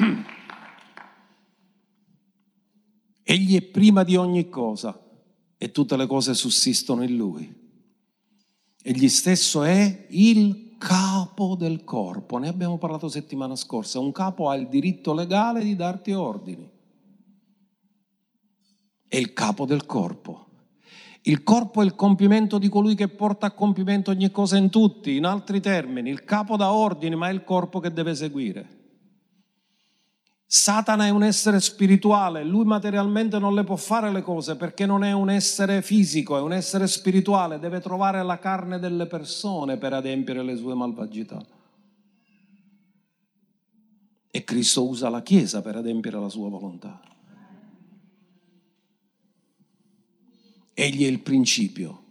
[3.22, 4.98] Egli è prima di ogni cosa
[5.56, 7.58] e tutte le cose sussistono in lui.
[8.82, 12.38] Egli stesso è il capo del corpo.
[12.38, 13.98] Ne abbiamo parlato settimana scorsa.
[14.00, 16.66] Un capo ha il diritto legale di darti ordini.
[19.06, 20.46] È il capo del corpo.
[21.22, 25.16] Il corpo è il compimento di colui che porta a compimento ogni cosa in tutti.
[25.16, 28.79] In altri termini, il capo dà ordini, ma è il corpo che deve seguire.
[30.52, 35.04] Satana è un essere spirituale, lui materialmente non le può fare le cose perché non
[35.04, 39.92] è un essere fisico, è un essere spirituale, deve trovare la carne delle persone per
[39.92, 41.40] adempiere le sue malvagità.
[44.28, 47.00] E Cristo usa la Chiesa per adempiere la sua volontà.
[50.74, 52.02] Egli è il principio,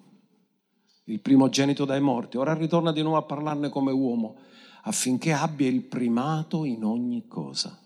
[1.04, 2.38] il primogenito dai morti.
[2.38, 4.38] Ora ritorna di nuovo a parlarne come uomo
[4.84, 7.78] affinché abbia il primato in ogni cosa.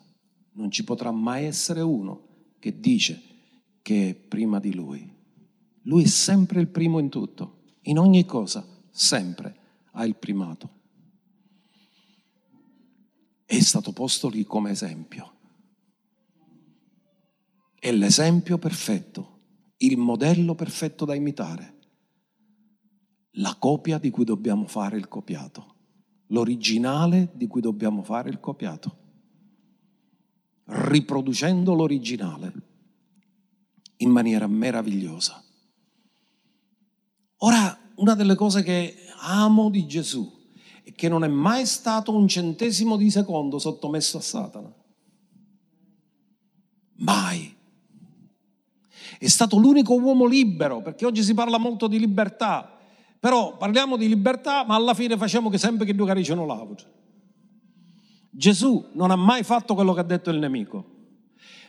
[0.54, 2.28] Non ci potrà mai essere uno
[2.60, 3.22] che dice
[3.82, 5.12] che è prima di lui.
[5.84, 9.58] Lui è sempre il primo in tutto, in ogni cosa, sempre
[9.92, 10.82] ha il primato.
[13.46, 15.32] È stato posto lì come esempio.
[17.78, 19.40] È l'esempio perfetto,
[19.78, 21.80] il modello perfetto da imitare,
[23.32, 25.76] la copia di cui dobbiamo fare il copiato,
[26.28, 29.03] l'originale di cui dobbiamo fare il copiato,
[30.74, 32.54] riproducendo l'originale
[33.98, 35.44] in maniera meravigliosa.
[37.38, 40.32] Ora, una delle cose che amo di Gesù
[40.84, 44.74] è che non è mai stato un centesimo di secondo sottomesso a Satana.
[46.96, 47.56] Mai.
[49.20, 52.78] È stato l'unico uomo libero, perché oggi si parla molto di libertà,
[53.20, 57.03] però parliamo di libertà, ma alla fine facciamo che sempre che due caricano l'auto.
[58.36, 60.94] Gesù non ha mai fatto quello che ha detto il nemico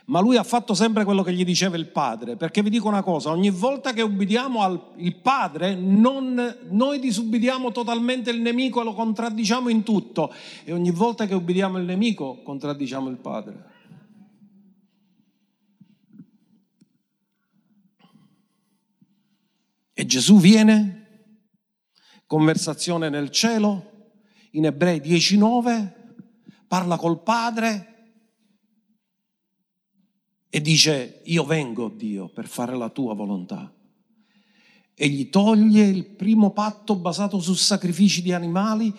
[0.05, 3.01] ma lui ha fatto sempre quello che gli diceva il padre, perché vi dico una
[3.01, 4.79] cosa, ogni volta che ubbidiamo al
[5.21, 10.31] padre, non, noi disubbidiamo totalmente il nemico e lo contraddiciamo in tutto,
[10.63, 13.73] e ogni volta che ubbidiamo il nemico, contraddiciamo il padre.
[19.91, 21.29] E Gesù viene,
[22.27, 23.93] conversazione nel cielo,
[24.51, 26.04] in Ebrei 19,
[26.75, 27.93] parla col padre,
[30.49, 33.73] e dice io vengo Dio per fare la tua volontà.
[34.93, 38.93] E gli toglie il primo patto basato su sacrifici di animali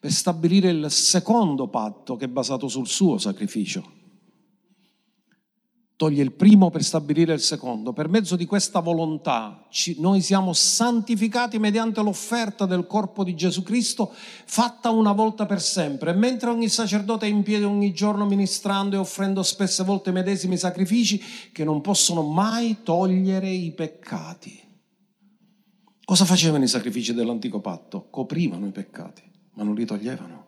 [0.00, 3.98] per stabilire il secondo patto che è basato sul suo sacrificio
[6.00, 7.92] toglie il primo per stabilire il secondo.
[7.92, 13.62] Per mezzo di questa volontà ci, noi siamo santificati mediante l'offerta del corpo di Gesù
[13.62, 16.12] Cristo fatta una volta per sempre.
[16.12, 20.14] E mentre ogni sacerdote è in piedi ogni giorno ministrando e offrendo spesse volte i
[20.14, 21.22] medesimi sacrifici
[21.52, 24.58] che non possono mai togliere i peccati.
[26.02, 28.06] Cosa facevano i sacrifici dell'antico patto?
[28.08, 29.22] Coprivano i peccati,
[29.52, 30.39] ma non li toglievano.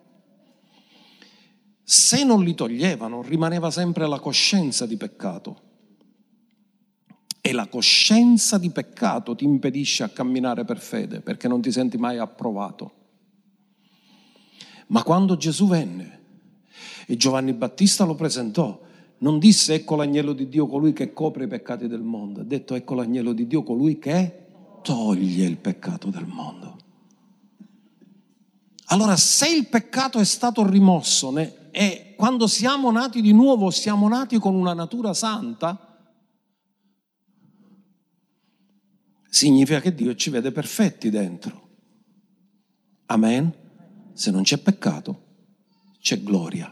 [1.83, 5.61] Se non li toglievano, rimaneva sempre la coscienza di peccato.
[7.41, 11.97] E la coscienza di peccato ti impedisce a camminare per fede, perché non ti senti
[11.97, 12.93] mai approvato.
[14.87, 16.21] Ma quando Gesù venne
[17.05, 18.79] e Giovanni Battista lo presentò,
[19.19, 22.75] non disse ecco l'agnello di Dio colui che copre i peccati del mondo, ha detto
[22.75, 24.45] ecco l'agnello di Dio colui che
[24.81, 26.77] toglie il peccato del mondo.
[28.87, 31.31] Allora se il peccato è stato rimosso
[31.75, 36.05] e quando siamo nati di nuovo siamo nati con una natura santa,
[39.27, 41.69] significa che Dio ci vede perfetti dentro.
[43.07, 43.51] Amen?
[44.13, 45.21] Se non c'è peccato,
[45.99, 46.71] c'è gloria.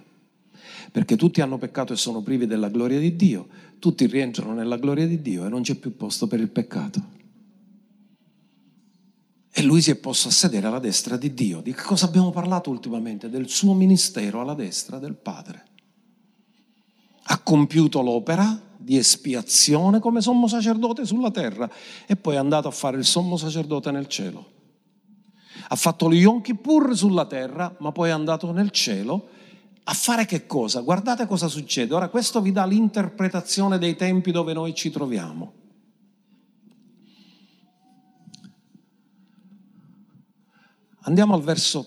[0.91, 3.47] Perché tutti hanno peccato e sono privi della gloria di Dio,
[3.79, 7.19] tutti rientrano nella gloria di Dio e non c'è più posto per il peccato.
[9.53, 11.59] E lui si è posto a sedere alla destra di Dio.
[11.61, 13.29] Di che cosa abbiamo parlato ultimamente?
[13.29, 15.65] Del suo ministero alla destra del Padre.
[17.23, 21.69] Ha compiuto l'opera di espiazione come sommo sacerdote sulla terra
[22.07, 24.59] e poi è andato a fare il sommo sacerdote nel cielo.
[25.67, 29.27] Ha fatto lo Yom Kippur sulla terra, ma poi è andato nel cielo
[29.83, 30.79] a fare che cosa?
[30.81, 31.93] Guardate cosa succede.
[31.93, 35.53] Ora questo vi dà l'interpretazione dei tempi dove noi ci troviamo.
[41.03, 41.85] Andiamo al verso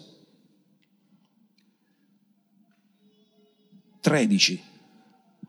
[4.00, 4.72] 13.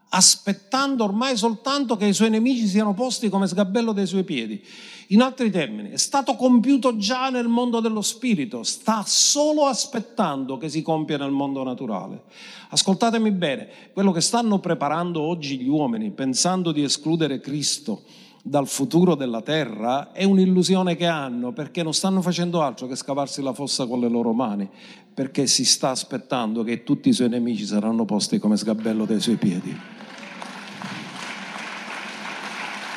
[0.10, 4.64] Aspettando ormai soltanto che i suoi nemici siano posti come sgabello dei suoi piedi.
[5.10, 10.70] In altri termini, è stato compiuto già nel mondo dello spirito, sta solo aspettando che
[10.70, 12.24] si compia nel mondo naturale.
[12.70, 18.04] Ascoltatemi bene, quello che stanno preparando oggi gli uomini, pensando di escludere Cristo,
[18.48, 23.42] dal futuro della terra è un'illusione che hanno perché non stanno facendo altro che scavarsi
[23.42, 24.70] la fossa con le loro mani,
[25.12, 29.38] perché si sta aspettando che tutti i suoi nemici saranno posti come sgabello dei suoi
[29.38, 29.76] piedi.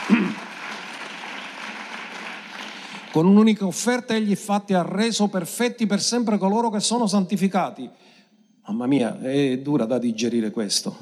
[3.10, 7.88] Con un'unica offerta egli infatti ha reso perfetti per sempre coloro che sono santificati.
[8.66, 10.94] Mamma mia, è dura da digerire questo.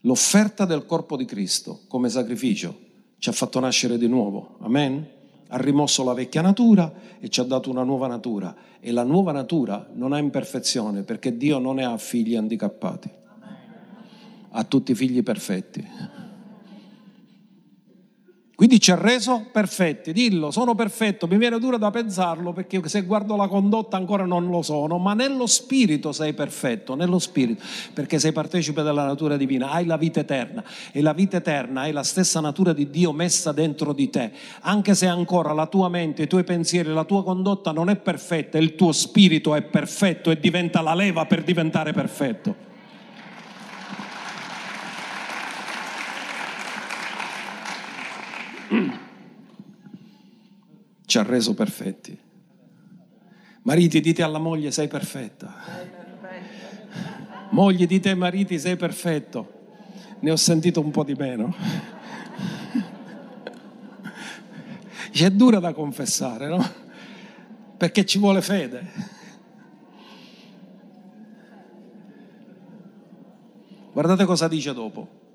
[0.00, 2.86] L'offerta del corpo di Cristo come sacrificio
[3.18, 4.56] ci ha fatto nascere di nuovo.
[4.60, 5.06] Amen?
[5.48, 8.54] Ha rimosso la vecchia natura e ci ha dato una nuova natura.
[8.80, 13.10] E la nuova natura non ha imperfezione perché Dio non ne ha figli handicappati.
[14.50, 15.86] Ha tutti figli perfetti.
[18.58, 23.02] Quindi ci ha reso perfetti, dillo, sono perfetto, mi viene duro da pensarlo perché se
[23.02, 27.62] guardo la condotta ancora non lo sono, ma nello spirito sei perfetto, nello spirito,
[27.94, 31.92] perché sei partecipe della natura divina, hai la vita eterna e la vita eterna è
[31.92, 34.32] la stessa natura di Dio messa dentro di te,
[34.62, 38.58] anche se ancora la tua mente, i tuoi pensieri, la tua condotta non è perfetta,
[38.58, 42.66] il tuo spirito è perfetto e diventa la leva per diventare perfetto.
[51.08, 52.16] Ci ha reso perfetti.
[53.62, 55.54] Mariti, dite alla moglie sei perfetta.
[57.48, 59.52] Moglie, dite ai mariti sei perfetto.
[60.20, 61.54] Ne ho sentito un po' di meno.
[65.10, 66.62] È dura da confessare, no?
[67.78, 68.92] Perché ci vuole fede.
[73.92, 75.27] Guardate cosa dice dopo.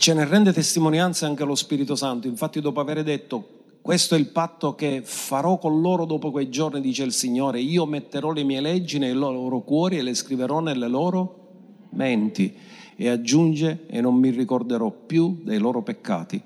[0.00, 2.26] Ce ne rende testimonianza anche lo Spirito Santo.
[2.26, 6.80] Infatti dopo aver detto questo è il patto che farò con loro dopo quei giorni,
[6.80, 10.88] dice il Signore, io metterò le mie leggi nei loro cuori e le scriverò nelle
[10.88, 12.54] loro menti.
[12.96, 16.40] E aggiunge, e non mi ricorderò più dei loro peccati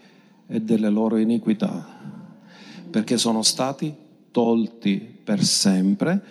[0.48, 1.86] e delle loro iniquità,
[2.90, 3.94] perché sono stati
[4.32, 6.22] tolti per sempre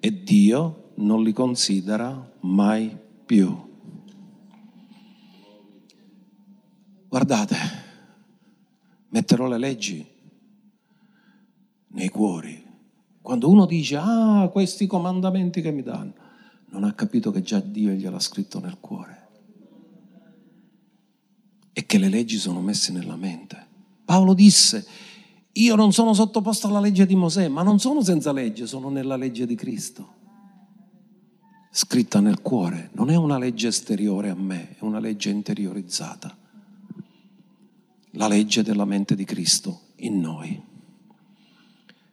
[0.00, 3.68] e Dio non li considera mai più.
[7.10, 7.56] Guardate,
[9.08, 10.06] metterò le leggi
[11.88, 12.64] nei cuori.
[13.20, 16.12] Quando uno dice, ah, questi comandamenti che mi danno,
[16.66, 19.28] non ha capito che già Dio gliel'ha scritto nel cuore
[21.72, 23.66] e che le leggi sono messe nella mente.
[24.04, 24.86] Paolo disse,
[25.54, 29.16] io non sono sottoposto alla legge di Mosè, ma non sono senza legge, sono nella
[29.16, 30.14] legge di Cristo,
[31.72, 32.90] scritta nel cuore.
[32.92, 36.38] Non è una legge esteriore a me, è una legge interiorizzata
[38.12, 40.60] la legge della mente di Cristo in noi.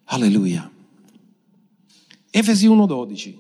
[0.06, 0.72] Alleluia.
[2.30, 3.38] Efesi 1.12,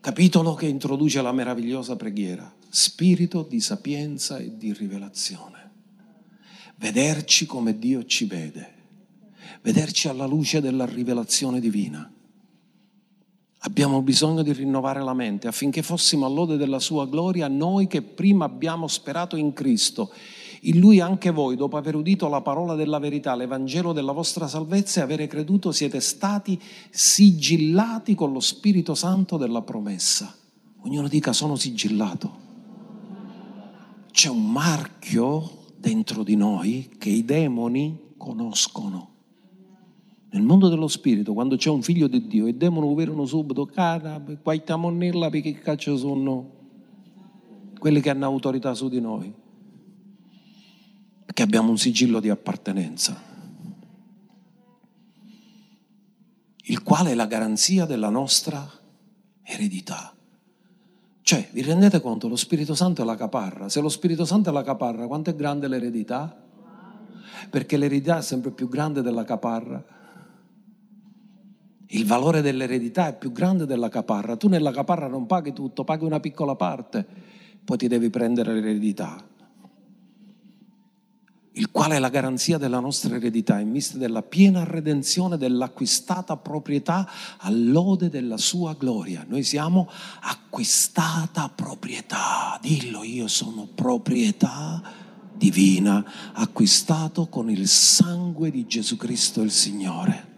[0.00, 5.72] capitolo che introduce la meravigliosa preghiera, spirito di sapienza e di rivelazione.
[6.76, 8.74] Vederci come Dio ci vede,
[9.62, 12.10] vederci alla luce della rivelazione divina.
[13.58, 18.44] Abbiamo bisogno di rinnovare la mente affinché fossimo all'ode della sua gloria noi che prima
[18.44, 20.12] abbiamo sperato in Cristo
[20.66, 25.00] in lui anche voi, dopo aver udito la parola della verità, l'Evangelo della vostra salvezza
[25.00, 26.60] e avere creduto, siete stati
[26.90, 30.34] sigillati con lo Spirito Santo della promessa.
[30.82, 32.42] Ognuno dica sono sigillato.
[34.10, 39.10] C'è un marchio dentro di noi che i demoni conoscono.
[40.30, 44.22] Nel mondo dello spirito, quando c'è un figlio di Dio, i demoni vedono subito, cara,
[44.42, 46.52] qua stiamo nella perché caccia sono
[47.78, 49.42] quelli che hanno autorità su di noi
[51.32, 53.20] che abbiamo un sigillo di appartenenza,
[56.66, 58.70] il quale è la garanzia della nostra
[59.42, 60.14] eredità.
[61.22, 63.68] Cioè, vi rendete conto, lo Spirito Santo è la caparra.
[63.68, 66.42] Se lo Spirito Santo è la caparra, quanto è grande l'eredità?
[67.48, 69.82] Perché l'eredità è sempre più grande della caparra.
[71.86, 74.36] Il valore dell'eredità è più grande della caparra.
[74.36, 77.06] Tu nella caparra non paghi tutto, paghi una piccola parte,
[77.64, 79.32] poi ti devi prendere l'eredità
[81.56, 87.08] il quale è la garanzia della nostra eredità in vista della piena redenzione dell'acquistata proprietà
[87.38, 89.24] all'ode della sua gloria.
[89.28, 89.88] Noi siamo
[90.20, 92.58] acquistata proprietà.
[92.60, 94.82] Dillo, io sono proprietà
[95.36, 100.32] divina, acquistato con il sangue di Gesù Cristo il Signore.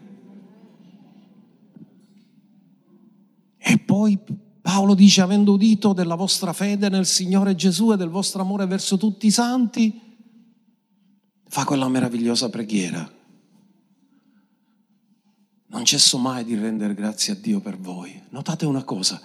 [3.57, 4.19] E poi
[4.61, 8.97] Paolo dice, avendo udito della vostra fede nel Signore Gesù e del vostro amore verso
[8.97, 10.05] tutti i santi,
[11.47, 13.09] fa quella meravigliosa preghiera.
[15.69, 18.21] Non cesso mai di rendere grazie a Dio per voi.
[18.29, 19.21] Notate una cosa,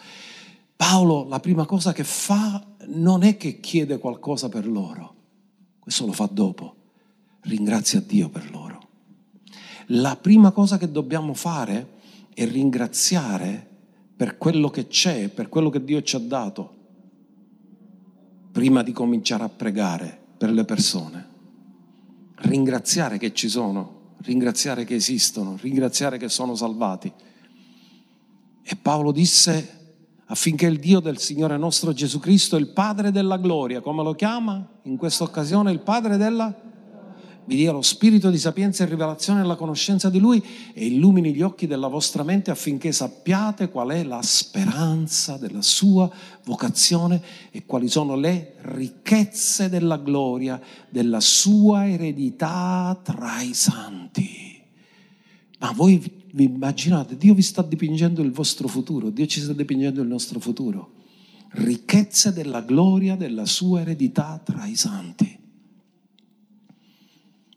[0.77, 5.15] Paolo la prima cosa che fa non è che chiede qualcosa per loro,
[5.79, 6.75] questo lo fa dopo,
[7.43, 8.81] ringrazia Dio per loro.
[9.87, 12.01] La prima cosa che dobbiamo fare
[12.35, 13.69] è ringraziare
[14.17, 16.75] per quello che c'è, per quello che Dio ci ha dato,
[18.51, 21.32] prima di cominciare a pregare per le persone
[22.43, 27.13] ringraziare che ci sono, ringraziare che esistono, ringraziare che sono salvati.
[28.63, 29.81] E Paolo disse
[30.27, 34.67] affinché il Dio del Signore nostro Gesù Cristo, il Padre della gloria, come lo chiama
[34.85, 36.55] in questa occasione, il Padre della
[37.45, 41.43] vi dia lo spirito di sapienza e rivelazione nella conoscenza di Lui e illumini gli
[41.43, 46.11] occhi della vostra mente affinché sappiate qual è la speranza della sua
[46.45, 47.21] vocazione
[47.51, 54.63] e quali sono le ricchezze della gloria della sua eredità tra i santi.
[55.59, 55.99] Ma voi
[56.33, 60.39] vi immaginate, Dio vi sta dipingendo il vostro futuro, Dio ci sta dipingendo il nostro
[60.39, 60.93] futuro.
[61.55, 65.41] Ricchezze della gloria della sua eredità tra i santi.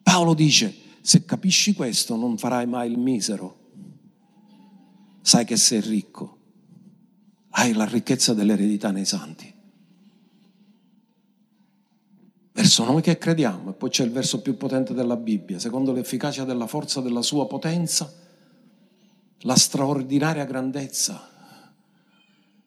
[0.06, 3.58] Paolo dice, se capisci questo non farai mai il misero.
[5.20, 6.38] Sai che sei ricco,
[7.50, 9.52] hai la ricchezza dell'eredità nei santi.
[12.52, 16.44] Verso noi che crediamo, e poi c'è il verso più potente della Bibbia, secondo l'efficacia
[16.44, 18.14] della forza della sua potenza,
[19.40, 21.32] la straordinaria grandezza.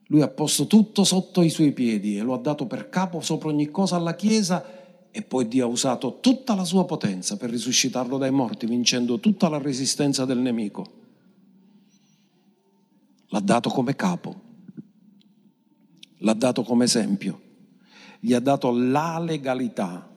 [0.08, 3.48] Lui ha posto tutto sotto i suoi piedi e lo ha dato per capo sopra
[3.48, 4.77] ogni cosa alla Chiesa
[5.10, 9.48] e poi Dio ha usato tutta la sua potenza per risuscitarlo dai morti, vincendo tutta
[9.48, 10.96] la resistenza del nemico.
[13.28, 14.40] L'ha dato come capo,
[16.18, 17.40] l'ha dato come esempio,
[18.20, 20.08] gli ha dato la legalità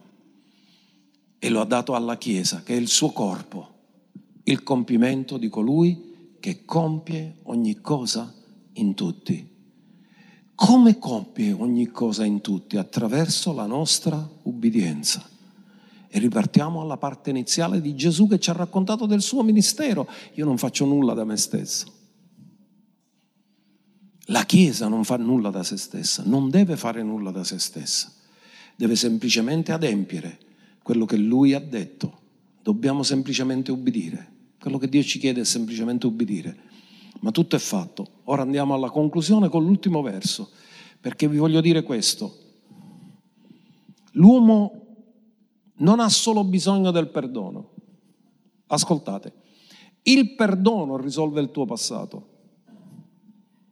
[1.39, 3.69] e lo ha dato alla Chiesa, che è il suo corpo,
[4.43, 8.33] il compimento di colui che compie ogni cosa
[8.73, 9.50] in tutti.
[10.63, 12.77] Come compie ogni cosa in tutti?
[12.77, 15.27] Attraverso la nostra ubbidienza.
[16.07, 20.07] E ripartiamo alla parte iniziale di Gesù che ci ha raccontato del suo ministero.
[20.35, 21.91] Io non faccio nulla da me stesso.
[24.25, 28.13] La Chiesa non fa nulla da se stessa, non deve fare nulla da se stessa,
[28.75, 30.37] deve semplicemente adempiere
[30.83, 32.19] quello che Lui ha detto.
[32.61, 34.29] Dobbiamo semplicemente ubbidire.
[34.59, 36.69] Quello che Dio ci chiede è semplicemente ubbidire
[37.21, 38.19] ma tutto è fatto.
[38.25, 40.49] Ora andiamo alla conclusione con l'ultimo verso,
[40.99, 42.37] perché vi voglio dire questo.
[44.13, 44.81] L'uomo
[45.77, 47.69] non ha solo bisogno del perdono.
[48.67, 49.33] Ascoltate,
[50.03, 52.27] il perdono risolve il tuo passato,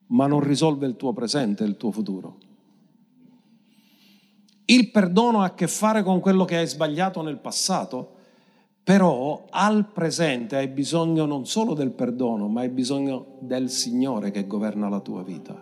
[0.08, 2.38] ma non risolve il tuo presente e il tuo futuro.
[4.66, 8.18] Il perdono ha a che fare con quello che hai sbagliato nel passato,
[8.90, 14.48] però al presente hai bisogno non solo del perdono, ma hai bisogno del Signore che
[14.48, 15.54] governa la tua vita.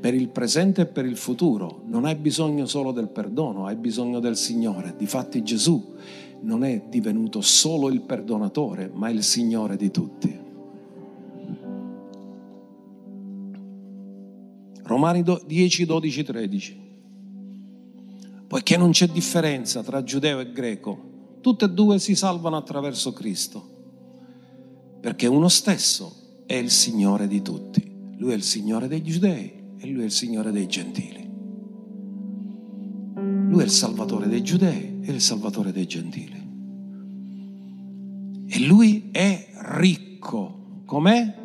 [0.00, 4.18] Per il presente e per il futuro non hai bisogno solo del perdono, hai bisogno
[4.18, 4.94] del Signore.
[4.98, 5.94] Difatti Gesù
[6.40, 10.40] non è divenuto solo il perdonatore, ma il Signore di tutti.
[14.82, 16.80] Romani 10, 12, 13.
[18.48, 21.10] Poiché non c'è differenza tra giudeo e greco
[21.42, 23.62] tutte e due si salvano attraverso Cristo,
[25.00, 27.90] perché uno stesso è il Signore di tutti.
[28.16, 31.28] Lui è il Signore dei giudei e lui è il Signore dei gentili.
[33.48, 36.50] Lui è il Salvatore dei giudei e il Salvatore dei gentili.
[38.46, 40.82] E lui è ricco.
[40.86, 41.40] Com'è?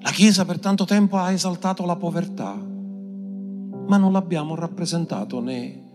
[0.00, 5.87] La Chiesa per tanto tempo ha esaltato la povertà, ma non l'abbiamo rappresentato né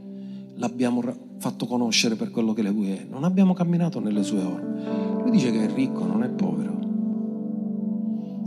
[0.64, 1.04] l'abbiamo
[1.40, 3.06] fatto conoscere per quello che lui è.
[3.10, 5.22] Non abbiamo camminato nelle sue ore.
[5.22, 6.72] Lui dice che è ricco, non è povero.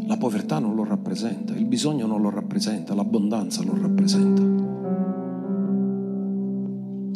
[0.07, 4.43] La povertà non lo rappresenta, il bisogno non lo rappresenta, l'abbondanza lo rappresenta.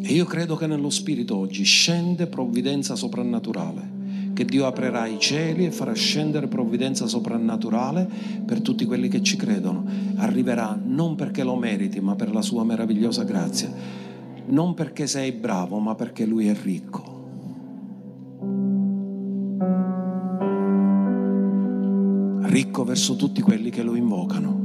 [0.03, 3.99] E io credo che nello Spirito oggi scende provvidenza soprannaturale,
[4.35, 8.07] che Dio aprirà i cieli e farà scendere provvidenza soprannaturale
[8.45, 9.85] per tutti quelli che ci credono.
[10.17, 14.10] Arriverà non perché lo meriti, ma per la sua meravigliosa grazia
[14.51, 17.19] non perché sei bravo, ma perché lui è ricco.
[22.43, 24.59] Ricco verso tutti quelli che lo invocano.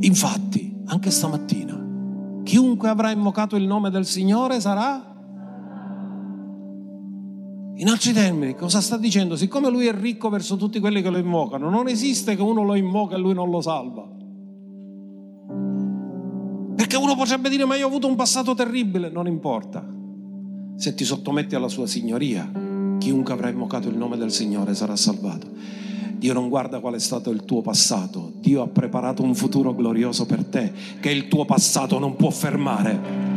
[0.00, 5.12] Infatti, anche stamattina, chiunque avrà invocato il nome del Signore sarà...
[7.76, 9.34] In altri termini, cosa sta dicendo?
[9.34, 12.76] Siccome lui è ricco verso tutti quelli che lo invocano, non esiste che uno lo
[12.76, 14.13] invoca e lui non lo salva.
[16.76, 19.86] Perché uno potrebbe dire, ma io ho avuto un passato terribile, non importa.
[20.76, 22.50] Se ti sottometti alla sua signoria,
[22.98, 25.46] chiunque avrà invocato il nome del Signore sarà salvato.
[26.16, 30.24] Dio non guarda qual è stato il tuo passato, Dio ha preparato un futuro glorioso
[30.24, 33.33] per te che il tuo passato non può fermare.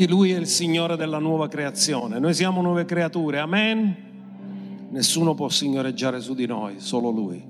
[0.00, 2.18] Quindi Lui è il Signore della nuova creazione.
[2.18, 3.94] Noi siamo nuove creature, amen?
[4.88, 7.44] Nessuno può signoreggiare su di noi, solo Lui.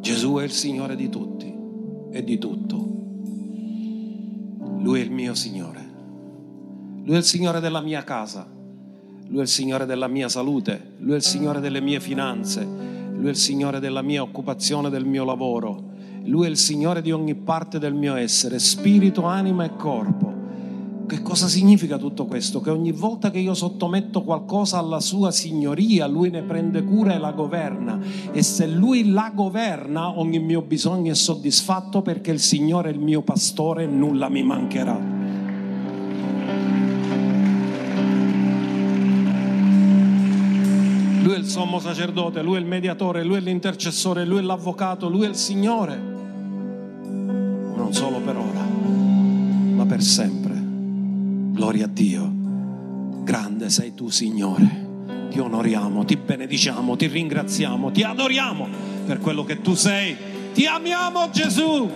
[0.00, 1.50] Gesù è il Signore di tutti
[2.10, 2.76] e di tutto.
[4.80, 5.80] Lui è il mio Signore.
[7.02, 8.46] Lui è il Signore della mia casa.
[9.28, 13.28] Lui è il Signore della mia salute, Lui è il Signore delle mie finanze, Lui
[13.28, 15.91] è il Signore della mia occupazione, del mio lavoro,
[16.24, 20.32] Lui è il Signore di ogni parte del mio essere, spirito, anima e corpo.
[21.06, 22.60] Che cosa significa tutto questo?
[22.60, 27.18] Che ogni volta che io sottometto qualcosa alla sua signoria, lui ne prende cura e
[27.18, 28.00] la governa.
[28.30, 33.00] E se lui la governa, ogni mio bisogno è soddisfatto perché il Signore è il
[33.00, 34.98] mio pastore e nulla mi mancherà.
[41.22, 45.08] Lui è il sommo sacerdote, lui è il mediatore, lui è l'intercessore, lui è l'avvocato,
[45.08, 46.11] lui è il Signore.
[47.92, 48.64] Non solo per ora,
[49.74, 50.54] ma per sempre.
[51.52, 52.32] Gloria a Dio.
[53.22, 55.28] Grande sei tu, Signore.
[55.28, 58.66] Ti onoriamo, ti benediciamo, ti ringraziamo, ti adoriamo
[59.04, 60.16] per quello che tu sei.
[60.54, 61.90] Ti amiamo, Gesù.